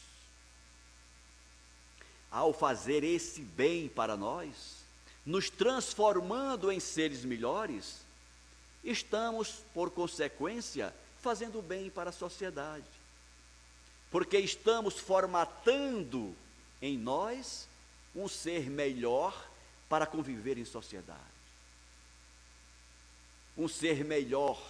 [2.30, 4.76] Ao fazer esse bem para nós,
[5.26, 8.02] nos transformando em seres melhores,
[8.84, 12.84] estamos, por consequência, fazendo bem para a sociedade.
[14.12, 16.36] Porque estamos formatando
[16.82, 17.70] em nós
[18.14, 19.50] um ser melhor
[19.88, 21.20] para conviver em sociedade.
[23.58, 24.62] Um ser melhor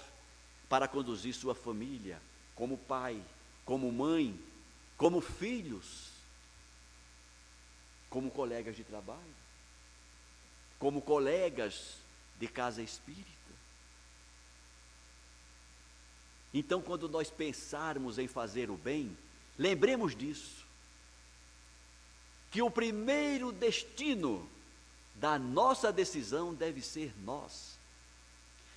[0.69, 2.21] para conduzir sua família,
[2.55, 3.19] como pai,
[3.65, 4.39] como mãe,
[4.95, 6.09] como filhos,
[8.09, 9.19] como colegas de trabalho,
[10.77, 11.95] como colegas
[12.39, 13.27] de casa espírita.
[16.53, 19.15] Então, quando nós pensarmos em fazer o bem,
[19.57, 20.65] lembremos disso.
[22.51, 24.49] Que o primeiro destino
[25.15, 27.77] da nossa decisão deve ser nós,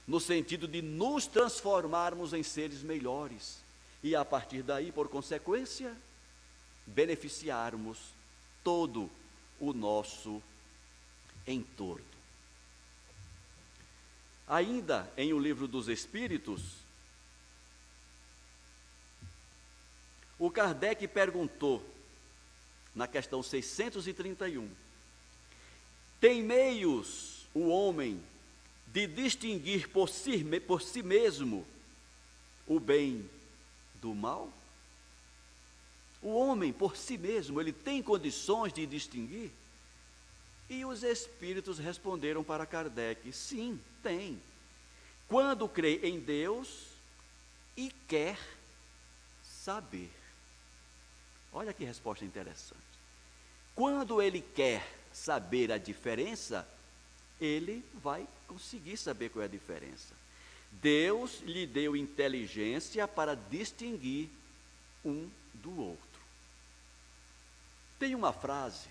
[0.07, 3.59] no sentido de nos transformarmos em seres melhores
[4.03, 5.97] e, a partir daí, por consequência,
[6.87, 7.99] beneficiarmos
[8.65, 9.11] todo
[9.61, 10.43] o nosso
[11.47, 12.05] entorno.
[14.49, 16.83] Ainda em O Livro dos Espíritos,
[20.39, 21.89] O Kardec perguntou,
[22.93, 24.69] na questão 631,
[26.21, 28.21] tem meios o homem
[28.93, 31.67] de distinguir por si, por si mesmo
[32.67, 33.29] o bem
[34.01, 34.53] do mal?
[36.21, 39.51] O homem, por si mesmo, ele tem condições de distinguir?
[40.69, 44.41] E os espíritos responderam para Kardec: sim, tem.
[45.29, 46.87] Quando crê em Deus
[47.77, 48.39] e quer
[49.45, 50.11] saber.
[51.53, 52.81] Olha que resposta interessante.
[53.75, 56.67] Quando ele quer saber a diferença,
[57.41, 60.15] ele vai conseguir saber qual é a diferença.
[60.71, 64.29] Deus lhe deu inteligência para distinguir
[65.05, 66.21] um do outro.
[67.99, 68.89] Tem uma frase,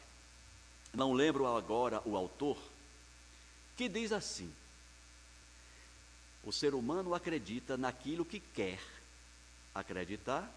[0.94, 2.58] não lembro agora o autor,
[3.78, 4.52] que diz assim:
[6.44, 8.80] o ser humano acredita naquilo que quer
[9.74, 10.50] acreditar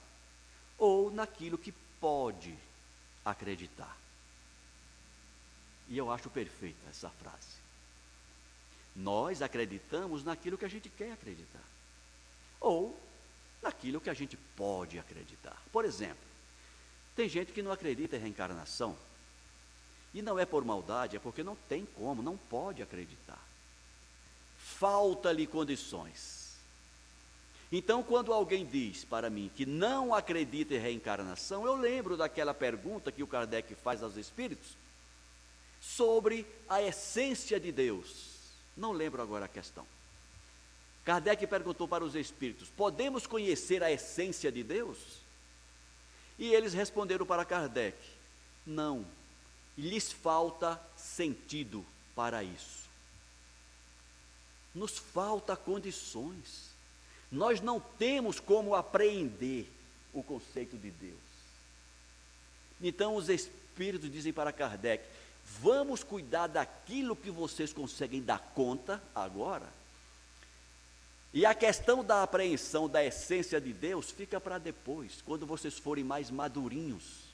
[0.78, 2.54] ou naquilo que pode
[3.24, 3.96] acreditar.
[5.88, 7.63] E eu acho perfeita essa frase.
[8.94, 11.62] Nós acreditamos naquilo que a gente quer acreditar,
[12.60, 12.98] ou
[13.62, 15.56] naquilo que a gente pode acreditar.
[15.72, 16.24] Por exemplo,
[17.16, 18.96] tem gente que não acredita em reencarnação,
[20.12, 23.42] e não é por maldade, é porque não tem como, não pode acreditar.
[24.58, 26.44] Falta-lhe condições.
[27.72, 33.10] Então, quando alguém diz para mim que não acredita em reencarnação, eu lembro daquela pergunta
[33.10, 34.76] que o Kardec faz aos espíritos
[35.80, 38.33] sobre a essência de Deus.
[38.76, 39.86] Não lembro agora a questão.
[41.04, 44.98] Kardec perguntou para os espíritos: podemos conhecer a essência de Deus?
[46.38, 47.96] E eles responderam para Kardec:
[48.66, 49.06] não,
[49.76, 52.84] lhes falta sentido para isso.
[54.74, 56.72] Nos falta condições.
[57.30, 59.66] Nós não temos como apreender
[60.12, 61.18] o conceito de Deus.
[62.80, 65.04] Então os espíritos dizem para Kardec:
[65.60, 69.66] vamos cuidar daquilo que vocês conseguem dar conta agora.
[71.32, 76.04] E a questão da apreensão da essência de Deus fica para depois, quando vocês forem
[76.04, 77.24] mais madurinhos.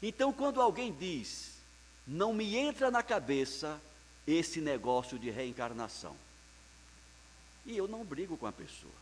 [0.00, 1.52] Então, quando alguém diz,
[2.06, 3.78] não me entra na cabeça
[4.26, 6.16] esse negócio de reencarnação,
[7.66, 8.92] e eu não brigo com a pessoa,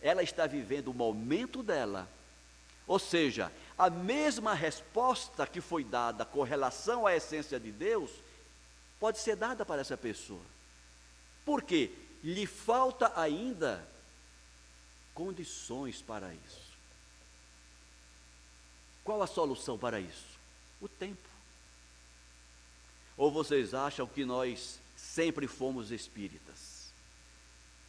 [0.00, 2.08] ela está vivendo o momento dela,
[2.86, 8.10] ou seja, a mesma resposta que foi dada com relação à essência de Deus,
[8.98, 10.44] pode ser dada para essa pessoa.
[11.44, 11.90] Por quê?
[12.22, 13.86] Lhe falta ainda
[15.14, 16.66] condições para isso.
[19.04, 20.36] Qual a solução para isso?
[20.80, 21.28] O tempo.
[23.16, 26.75] Ou vocês acham que nós sempre fomos espíritas?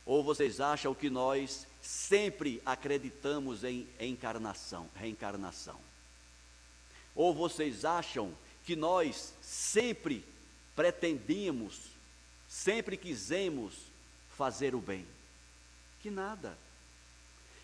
[0.08, 5.78] Ou vocês acham que nós sempre acreditamos em encarnação, reencarnação?
[7.14, 8.34] Ou vocês acham
[8.66, 10.24] que nós sempre
[10.74, 11.82] pretendíamos,
[12.48, 13.74] sempre quisemos
[14.38, 15.06] fazer o bem?
[16.02, 16.58] Que nada.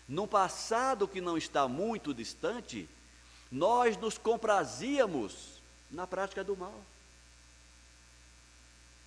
[0.06, 2.86] No passado que não está muito distante,
[3.50, 6.78] nós nos comprazíamos na prática do mal.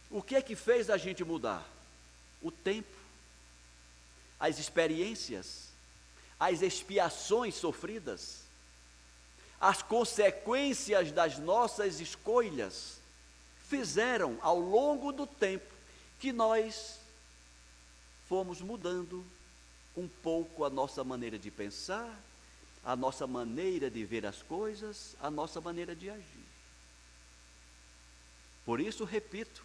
[0.09, 1.63] O que é que fez a gente mudar?
[2.41, 2.96] O tempo
[4.39, 5.67] as experiências,
[6.39, 8.41] as expiações sofridas,
[9.59, 12.97] as consequências das nossas escolhas,
[13.67, 15.73] fizeram ao longo do tempo
[16.19, 16.99] que nós
[18.27, 19.25] fomos mudando
[19.95, 22.07] um pouco a nossa maneira de pensar,
[22.83, 26.45] a nossa maneira de ver as coisas, a nossa maneira de agir.
[28.65, 29.63] Por isso, repito,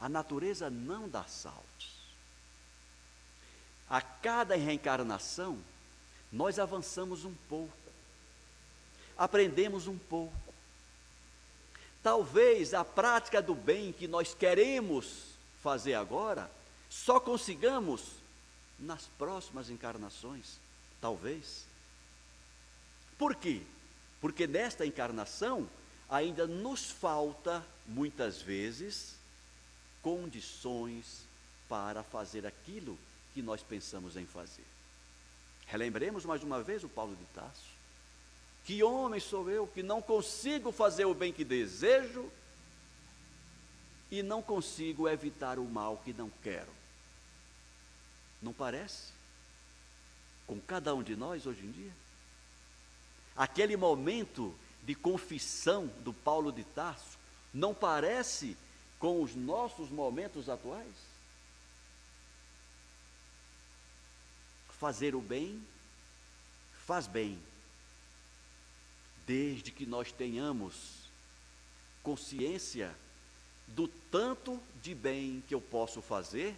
[0.00, 1.95] a natureza não dá saltos.
[3.88, 5.58] A cada reencarnação,
[6.32, 7.72] nós avançamos um pouco,
[9.16, 10.34] aprendemos um pouco.
[12.02, 15.26] Talvez a prática do bem que nós queremos
[15.62, 16.50] fazer agora,
[16.90, 18.02] só consigamos
[18.78, 20.58] nas próximas encarnações,
[21.00, 21.64] talvez.
[23.18, 23.62] Por quê?
[24.20, 25.68] Porque nesta encarnação
[26.08, 29.14] ainda nos falta, muitas vezes,
[30.02, 31.24] condições
[31.68, 32.98] para fazer aquilo
[33.36, 34.64] que nós pensamos em fazer.
[35.66, 37.68] Relembremos mais uma vez o Paulo de Tarso.
[38.64, 42.32] Que homem sou eu que não consigo fazer o bem que desejo
[44.10, 46.70] e não consigo evitar o mal que não quero?
[48.40, 49.12] Não parece?
[50.46, 51.92] Com cada um de nós hoje em dia?
[53.36, 57.18] Aquele momento de confissão do Paulo de Tarso
[57.52, 58.56] não parece
[58.98, 61.15] com os nossos momentos atuais?
[64.78, 65.62] Fazer o bem,
[66.86, 67.38] faz bem,
[69.26, 70.74] desde que nós tenhamos
[72.02, 72.94] consciência
[73.66, 76.54] do tanto de bem que eu posso fazer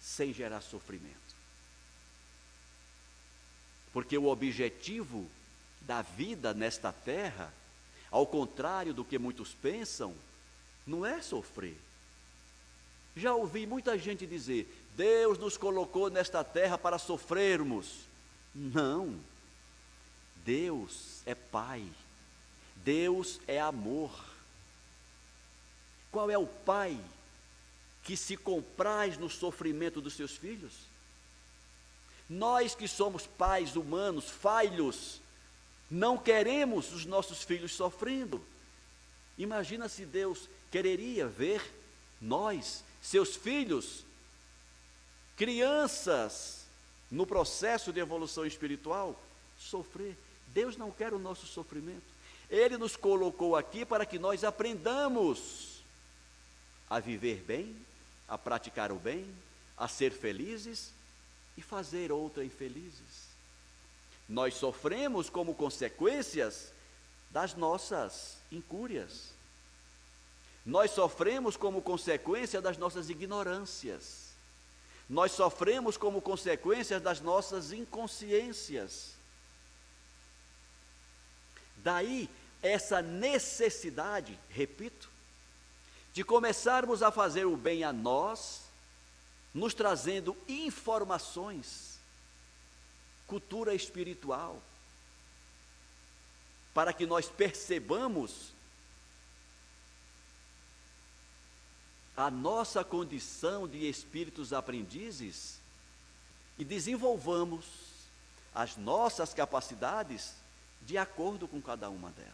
[0.00, 1.14] sem gerar sofrimento.
[3.92, 5.26] Porque o objetivo
[5.80, 7.52] da vida nesta terra,
[8.10, 10.14] ao contrário do que muitos pensam,
[10.86, 11.78] não é sofrer.
[13.16, 18.00] Já ouvi muita gente dizer: Deus nos colocou nesta terra para sofrermos.
[18.54, 19.14] Não.
[20.44, 21.84] Deus é Pai.
[22.84, 24.12] Deus é amor.
[26.12, 27.00] Qual é o pai
[28.04, 30.72] que se compraz no sofrimento dos seus filhos?
[32.28, 35.20] Nós que somos pais humanos, falhos,
[35.90, 38.40] não queremos os nossos filhos sofrendo.
[39.36, 41.62] Imagina se Deus quereria ver
[42.20, 44.02] nós, seus filhos,
[45.36, 46.64] crianças,
[47.10, 49.20] no processo de evolução espiritual,
[49.58, 50.16] sofrer.
[50.48, 52.02] Deus não quer o nosso sofrimento.
[52.48, 55.82] Ele nos colocou aqui para que nós aprendamos
[56.88, 57.76] a viver bem,
[58.26, 59.26] a praticar o bem,
[59.76, 60.90] a ser felizes
[61.58, 63.34] e fazer outra infelizes.
[64.26, 66.72] Nós sofremos como consequências
[67.30, 69.33] das nossas incúrias.
[70.64, 74.30] Nós sofremos como consequência das nossas ignorâncias.
[75.08, 79.12] Nós sofremos como consequência das nossas inconsciências.
[81.76, 82.30] Daí
[82.62, 85.10] essa necessidade, repito,
[86.14, 88.62] de começarmos a fazer o bem a nós,
[89.52, 91.98] nos trazendo informações,
[93.26, 94.62] cultura espiritual,
[96.72, 98.53] para que nós percebamos
[102.16, 105.58] a nossa condição de espíritos aprendizes
[106.58, 107.64] e desenvolvamos
[108.54, 110.32] as nossas capacidades
[110.82, 112.32] de acordo com cada uma delas.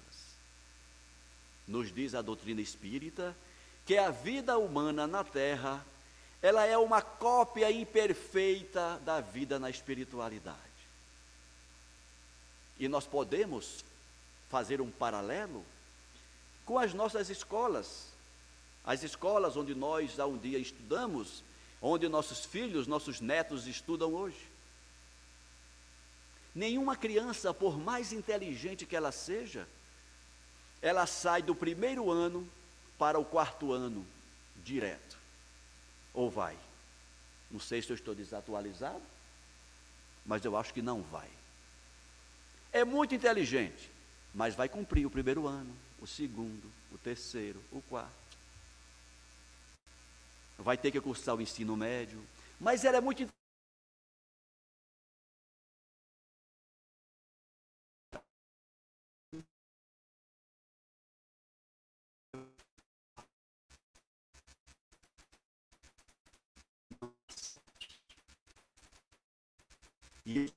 [1.67, 3.35] Nos diz a doutrina espírita
[3.87, 5.85] que a vida humana na Terra,
[6.43, 10.59] ela é uma cópia imperfeita da vida na espiritualidade.
[12.79, 13.85] E nós podemos
[14.51, 15.65] fazer um paralelo
[16.67, 18.10] com as nossas escolas,
[18.91, 21.45] as escolas onde nós há um dia estudamos,
[21.81, 24.49] onde nossos filhos, nossos netos estudam hoje.
[26.53, 29.65] Nenhuma criança, por mais inteligente que ela seja,
[30.83, 32.45] ela sai do primeiro ano
[32.99, 34.05] para o quarto ano
[34.65, 35.17] direto.
[36.13, 36.59] Ou vai?
[37.49, 39.03] Não sei se eu estou desatualizado,
[40.27, 41.29] mas eu acho que não vai.
[42.73, 43.89] É muito inteligente,
[44.35, 48.20] mas vai cumprir o primeiro ano, o segundo, o terceiro, o quarto.
[50.63, 52.23] Vai ter que cursar o ensino médio,
[52.61, 53.27] mas ela é muito
[70.27, 70.53] E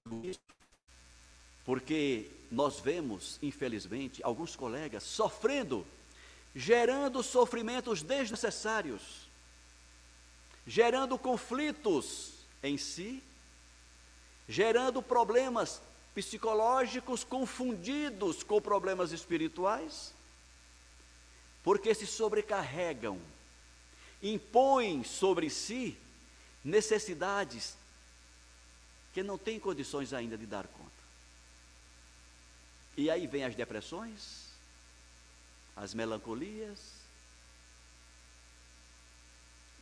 [1.66, 5.86] porque nós vemos, infelizmente, alguns colegas sofrendo,
[6.54, 9.22] gerando sofrimentos desnecessários,
[10.66, 13.22] gerando conflitos em si,
[14.47, 15.82] gerando problemas
[16.16, 20.14] psicológicos confundidos com problemas espirituais,
[21.64, 23.20] porque se sobrecarregam,
[24.22, 25.97] impõem sobre si
[26.64, 27.76] necessidades
[29.14, 30.84] que não tem condições ainda de dar conta.
[32.95, 34.47] E aí vem as depressões,
[35.76, 37.03] as melancolias.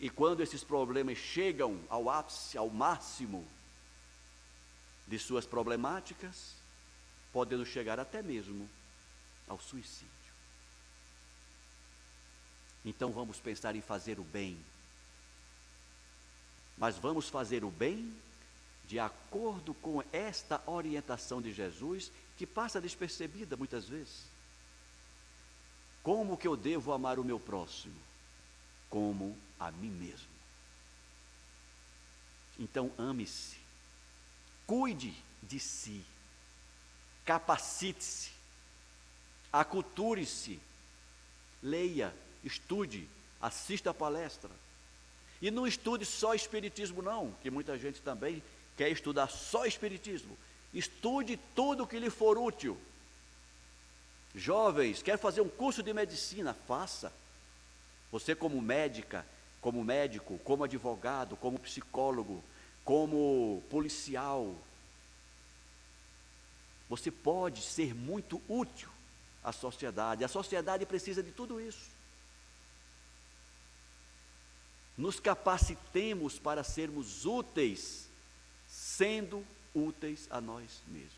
[0.01, 3.47] E quando esses problemas chegam ao ápice, ao máximo
[5.07, 6.55] de suas problemáticas,
[7.31, 8.67] podendo chegar até mesmo
[9.47, 10.09] ao suicídio.
[12.83, 14.57] Então vamos pensar em fazer o bem.
[16.75, 18.11] Mas vamos fazer o bem
[18.87, 24.23] de acordo com esta orientação de Jesus, que passa despercebida muitas vezes.
[26.01, 28.10] Como que eu devo amar o meu próximo?
[28.91, 30.27] Como a mim mesmo.
[32.59, 33.57] Então ame-se,
[34.67, 36.05] cuide de si,
[37.25, 38.29] capacite-se,
[39.51, 40.59] aculture-se,
[41.63, 42.13] leia,
[42.43, 43.07] estude,
[43.41, 44.51] assista a palestra.
[45.41, 48.43] E não estude só Espiritismo, não, que muita gente também
[48.77, 50.37] quer estudar só Espiritismo,
[50.71, 52.77] estude tudo que lhe for útil.
[54.35, 56.53] Jovens, quer fazer um curso de medicina?
[56.67, 57.11] Faça.
[58.11, 59.25] Você, como médica,
[59.61, 62.43] como médico, como advogado, como psicólogo,
[62.83, 64.55] como policial,
[66.89, 68.89] você pode ser muito útil
[69.41, 70.25] à sociedade.
[70.25, 71.89] A sociedade precisa de tudo isso.
[74.97, 78.07] Nos capacitemos para sermos úteis
[78.67, 81.11] sendo úteis a nós mesmos.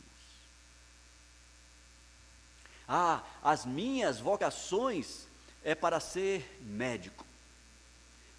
[2.88, 5.26] Ah, as minhas vocações
[5.64, 7.26] é para ser médico,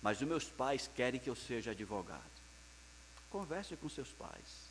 [0.03, 2.23] mas os meus pais querem que eu seja advogado.
[3.31, 4.65] Converse com seus pais.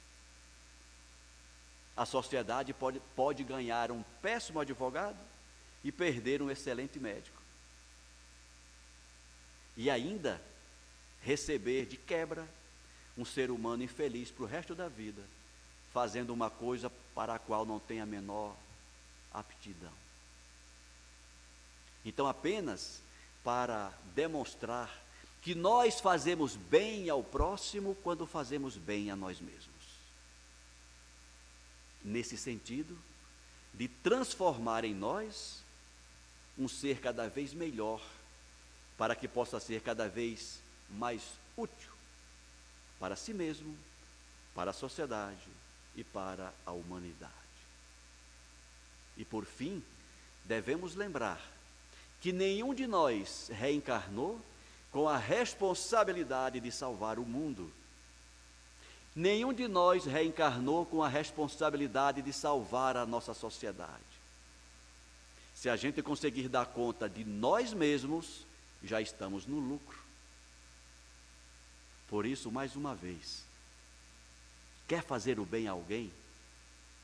[1.98, 5.18] A sociedade pode, pode ganhar um péssimo advogado
[5.84, 7.42] e perder um excelente médico.
[9.76, 10.42] E ainda
[11.22, 12.48] receber de quebra
[13.18, 15.22] um ser humano infeliz para o resto da vida,
[15.92, 18.56] fazendo uma coisa para a qual não tem a menor
[19.32, 20.03] aptidão.
[22.06, 23.02] Então, apenas
[23.44, 25.02] para demonstrar
[25.42, 29.64] que nós fazemos bem ao próximo quando fazemos bem a nós mesmos.
[32.04, 32.98] Nesse sentido,
[33.74, 35.62] de transformar em nós
[36.58, 38.02] um ser cada vez melhor,
[38.98, 41.22] para que possa ser cada vez mais
[41.58, 41.94] útil
[43.04, 43.78] para si mesmo,
[44.56, 45.46] para a sociedade
[45.94, 47.34] e para a humanidade.
[49.18, 49.84] E por fim,
[50.46, 51.46] devemos lembrar
[52.24, 54.40] que nenhum de nós reencarnou
[54.94, 57.70] com a responsabilidade de salvar o mundo.
[59.14, 63.92] Nenhum de nós reencarnou com a responsabilidade de salvar a nossa sociedade.
[65.54, 68.46] Se a gente conseguir dar conta de nós mesmos,
[68.82, 70.00] já estamos no lucro.
[72.08, 73.44] Por isso, mais uma vez,
[74.88, 76.10] quer fazer o bem a alguém?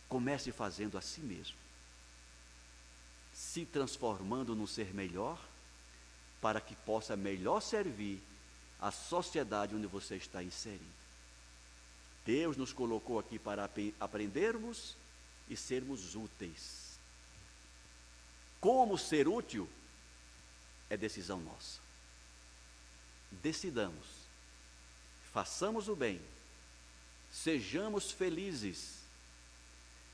[0.07, 1.68] Comece fazendo a si mesmo
[3.39, 5.39] se transformando num ser melhor,
[6.41, 8.21] para que possa melhor servir
[8.81, 10.83] a sociedade onde você está inserido.
[12.25, 14.93] Deus nos colocou aqui para aprendermos
[15.49, 16.99] e sermos úteis.
[18.59, 19.69] Como ser útil
[20.89, 21.79] é decisão nossa.
[23.31, 24.05] Decidamos,
[25.31, 26.19] façamos o bem,
[27.31, 28.99] sejamos felizes.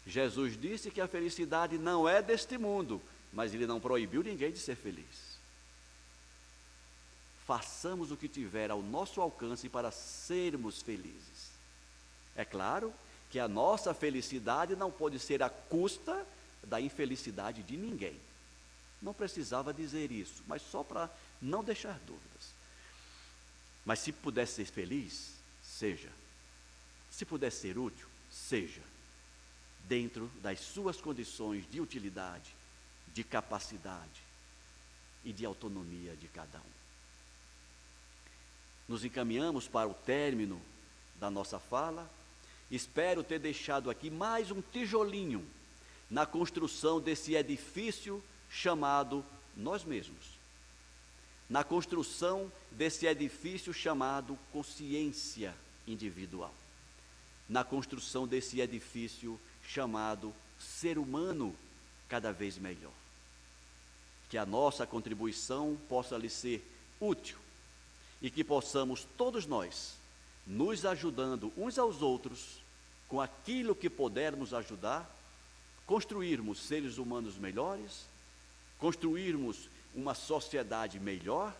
[0.05, 3.01] Jesus disse que a felicidade não é deste mundo,
[3.35, 5.35] mas ele não proibiu ninguém de ser feliz.
[7.45, 11.51] Façamos o que tiver ao nosso alcance para sermos felizes.
[12.35, 12.93] É claro
[13.29, 16.25] que a nossa felicidade não pode ser à custa
[16.63, 18.17] da infelicidade de ninguém.
[19.01, 21.11] Não precisava dizer isso, mas só para
[21.41, 22.55] não deixar dúvidas.
[23.85, 26.09] Mas se puder ser feliz, seja.
[27.11, 28.81] Se puder ser útil, seja.
[29.87, 32.55] Dentro das suas condições de utilidade,
[33.15, 34.21] de capacidade
[35.23, 36.75] e de autonomia de cada um.
[38.89, 40.61] Nos encaminhamos para o término
[41.17, 42.11] da nossa fala.
[42.69, 45.47] Espero ter deixado aqui mais um tijolinho
[46.11, 50.35] na construção desse edifício chamado nós mesmos.
[51.49, 55.55] Na construção desse edifício chamado consciência
[55.87, 56.53] individual.
[57.47, 61.55] Na construção desse edifício chamado ser humano
[62.09, 62.91] cada vez melhor
[64.29, 66.65] que a nossa contribuição possa lhe ser
[66.99, 67.37] útil
[68.21, 69.95] e que possamos todos nós,
[70.47, 72.59] nos ajudando uns aos outros,
[73.07, 75.09] com aquilo que pudermos ajudar,
[75.85, 78.05] construirmos seres humanos melhores,
[78.79, 81.55] construirmos uma sociedade melhor,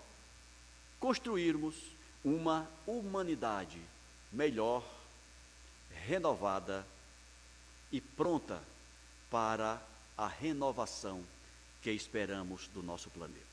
[0.99, 1.75] construirmos
[2.23, 3.79] uma humanidade
[4.31, 4.83] melhor,
[6.07, 6.85] renovada
[7.91, 8.61] e pronta
[9.29, 9.79] para
[10.17, 11.23] a renovação
[11.85, 13.45] que esperamos do nosso planeta.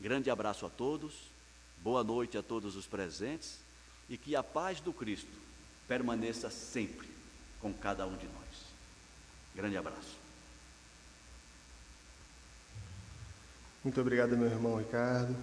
[0.00, 1.12] Grande abraço a todos,
[1.84, 3.60] boa noite a todos os presentes
[4.10, 5.30] e que a paz do Cristo
[5.86, 7.08] permaneça sempre
[7.60, 8.64] com cada um de nós.
[9.54, 10.16] Grande abraço.
[13.84, 15.36] Muito obrigado, meu irmão Ricardo.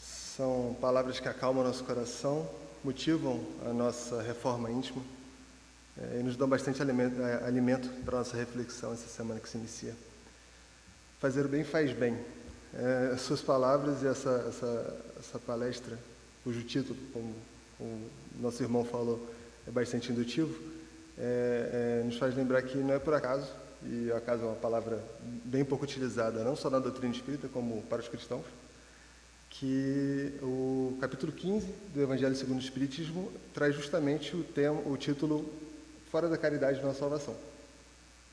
[0.00, 2.52] São palavras que acalmam nosso coração,
[2.82, 5.04] motivam a nossa reforma íntima
[5.96, 9.48] é, e nos dão bastante alimento, é, alimento para a nossa reflexão essa semana que
[9.48, 10.05] se inicia.
[11.18, 12.16] Fazer o bem faz bem.
[12.74, 15.98] É, suas palavras e essa, essa, essa palestra,
[16.44, 17.34] cujo título, como
[17.80, 18.00] o
[18.38, 19.26] nosso irmão falou,
[19.66, 20.54] é bastante indutivo,
[21.18, 23.50] é, é, nos faz lembrar que não é por acaso,
[23.82, 25.02] e acaso é uma palavra
[25.44, 28.44] bem pouco utilizada, não só na doutrina espírita, como para os cristãos,
[29.48, 35.50] que o capítulo 15 do Evangelho segundo o Espiritismo traz justamente o, tema, o título
[36.10, 37.34] Fora da Caridade na Salvação.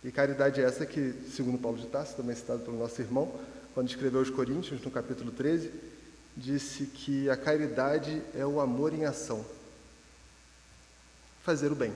[0.04, 3.32] E caridade é essa que, segundo Paulo de Tarso, também citado pelo nosso irmão,
[3.74, 5.72] quando escreveu aos Coríntios, no capítulo 13,
[6.36, 9.45] disse que a caridade é o amor em ação.
[11.41, 11.93] Fazer o bem.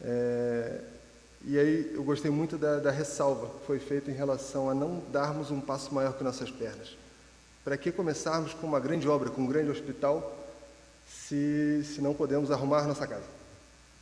[0.00, 0.80] É,
[1.44, 5.02] e aí eu gostei muito da, da ressalva que foi feita em relação a não
[5.10, 6.96] darmos um passo maior que nossas pernas.
[7.64, 10.36] Para que começarmos com uma grande obra, com um grande hospital,
[11.08, 13.39] se, se não podemos arrumar nossa casa?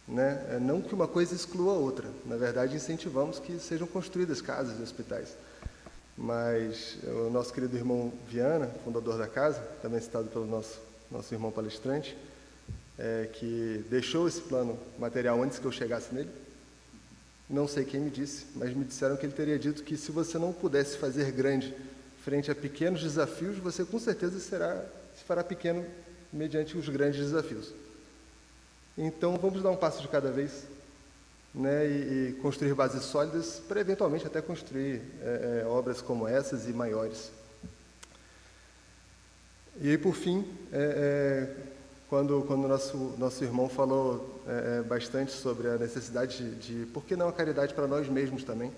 [0.09, 0.43] Né?
[0.51, 2.09] É, não que uma coisa exclua a outra.
[2.25, 5.29] Na verdade, incentivamos que sejam construídas casas e hospitais.
[6.17, 10.81] Mas o nosso querido irmão Viana, fundador da casa, também citado pelo nosso,
[11.11, 12.17] nosso irmão palestrante,
[12.99, 16.31] é, que deixou esse plano material antes que eu chegasse nele.
[17.49, 20.39] Não sei quem me disse, mas me disseram que ele teria dito que se você
[20.39, 21.75] não pudesse fazer grande
[22.25, 24.85] frente a pequenos desafios, você com certeza será,
[25.17, 25.85] se fará pequeno
[26.33, 27.73] mediante os grandes desafios.
[29.01, 30.67] Então, vamos dar um passo de cada vez
[31.55, 36.69] né, e, e construir bases sólidas para, eventualmente, até construir é, é, obras como essas
[36.69, 37.31] e maiores.
[39.81, 41.69] E aí, por fim, é, é
[42.11, 47.05] quando quando nosso nosso irmão falou é, é, bastante sobre a necessidade de, de, por
[47.05, 48.73] que não a caridade para nós mesmos também,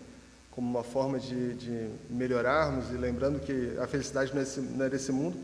[0.50, 4.46] como uma forma de, de melhorarmos e lembrando que a felicidade não é,
[4.76, 5.38] não é desse mundo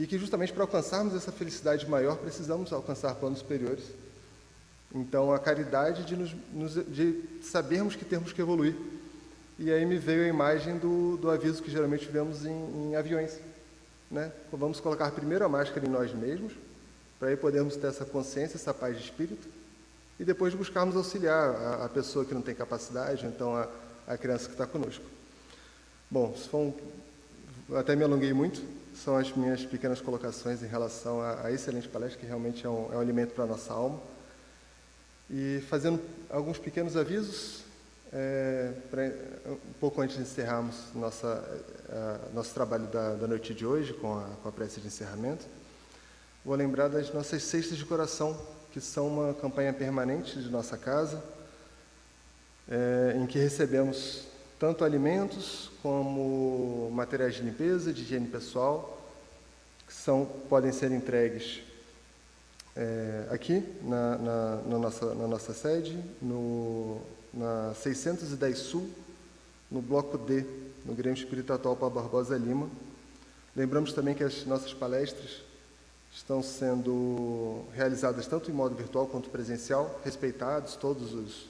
[0.00, 3.84] e que justamente para alcançarmos essa felicidade maior precisamos alcançar planos superiores.
[4.94, 8.74] Então, a caridade de, nos, de sabermos que temos que evoluir.
[9.58, 13.38] E aí me veio a imagem do, do aviso que geralmente vemos em, em aviões.
[14.10, 14.32] Né?
[14.50, 16.54] Vamos colocar primeiro a máscara em nós mesmos,
[17.18, 19.46] para aí podermos ter essa consciência, essa paz de espírito,
[20.18, 23.68] e depois buscarmos auxiliar a, a pessoa que não tem capacidade, então a,
[24.08, 25.04] a criança que está conosco.
[26.10, 31.52] Bom, um, até me alonguei muito, são as minhas pequenas colocações em relação à, à
[31.52, 33.98] excelente palestra, que realmente é um, é um alimento para a nossa alma.
[35.30, 37.62] E fazendo alguns pequenos avisos,
[38.12, 39.06] é, pra,
[39.46, 41.62] um pouco antes de encerrarmos nossa,
[42.34, 45.46] nosso trabalho da, da, noite de hoje, com a, com a prece de encerramento,
[46.44, 48.38] vou lembrar das nossas cestas de coração,
[48.72, 51.22] que são uma campanha permanente de nossa casa,
[52.68, 54.29] é, em que recebemos
[54.60, 59.02] tanto alimentos como materiais de limpeza, de higiene pessoal,
[59.86, 61.62] que são, podem ser entregues
[62.76, 67.00] é, aqui na, na, na, nossa, na nossa sede, no,
[67.32, 68.86] na 610 Sul,
[69.70, 70.44] no bloco D,
[70.84, 72.68] no Grêmio Espírita para Barbosa Lima.
[73.56, 75.40] Lembramos também que as nossas palestras
[76.14, 81.46] estão sendo realizadas tanto em modo virtual quanto presencial, respeitados todos os,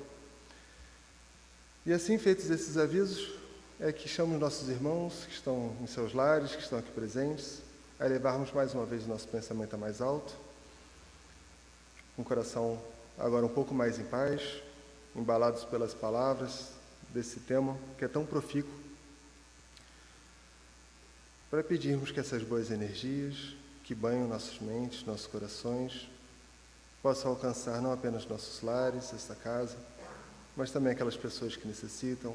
[1.86, 3.34] E assim, feitos esses avisos,
[3.78, 7.60] é que chamamos nossos irmãos que estão em seus lares, que estão aqui presentes,
[7.98, 10.32] a elevarmos mais uma vez o nosso pensamento a mais alto,
[12.18, 12.80] um coração
[13.18, 14.62] agora um pouco mais em paz,
[15.14, 16.70] embalados pelas palavras
[17.10, 18.72] desse tema que é tão profícuo,
[21.54, 26.08] para pedirmos que essas boas energias que banham nossas mentes, nossos corações,
[27.00, 29.76] possam alcançar não apenas nossos lares, esta casa,
[30.56, 32.34] mas também aquelas pessoas que necessitam,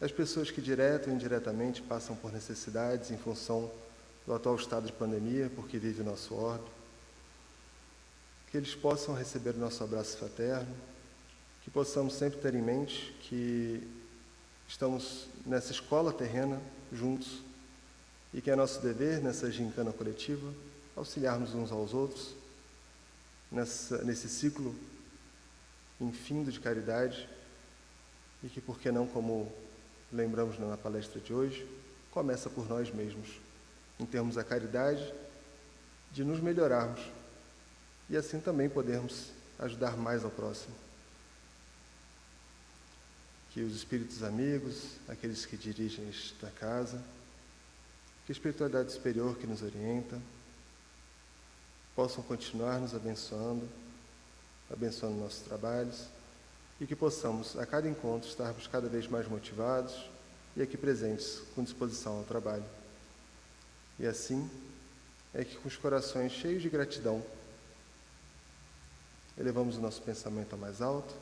[0.00, 3.70] as pessoas que direto ou indiretamente passam por necessidades em função
[4.26, 6.66] do atual estado de pandemia, porque vive o nosso orbe,
[8.50, 10.74] que eles possam receber o nosso abraço fraterno,
[11.62, 13.88] que possamos sempre ter em mente que
[14.66, 16.60] estamos nessa escola terrena
[16.92, 17.48] juntos
[18.32, 20.52] e que é nosso dever, nessa gincana coletiva,
[20.96, 22.34] auxiliarmos uns aos outros
[23.50, 24.74] nessa, nesse ciclo
[26.00, 27.28] infindo de caridade
[28.42, 29.52] e que, por que não, como
[30.12, 31.66] lembramos na palestra de hoje,
[32.10, 33.28] começa por nós mesmos,
[33.98, 35.12] em termos da caridade,
[36.12, 37.00] de nos melhorarmos
[38.08, 39.28] e assim também podermos
[39.58, 40.74] ajudar mais ao próximo.
[43.52, 47.00] Que os espíritos amigos, aqueles que dirigem esta casa,
[48.26, 50.20] que a espiritualidade superior que nos orienta,
[51.94, 53.68] possam continuar nos abençoando,
[54.70, 56.06] abençoando nossos trabalhos
[56.80, 60.08] e que possamos, a cada encontro, estarmos cada vez mais motivados
[60.56, 62.64] e aqui presentes com disposição ao trabalho.
[63.98, 64.48] E assim
[65.34, 67.22] é que, com os corações cheios de gratidão,
[69.38, 71.14] elevamos o nosso pensamento a mais alto,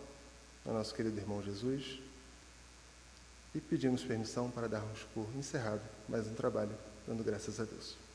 [0.65, 1.99] ao nosso querido irmão Jesus,
[3.55, 6.77] e pedimos permissão para darmos por encerrado mais um trabalho,
[7.07, 8.08] dando graças a Deus.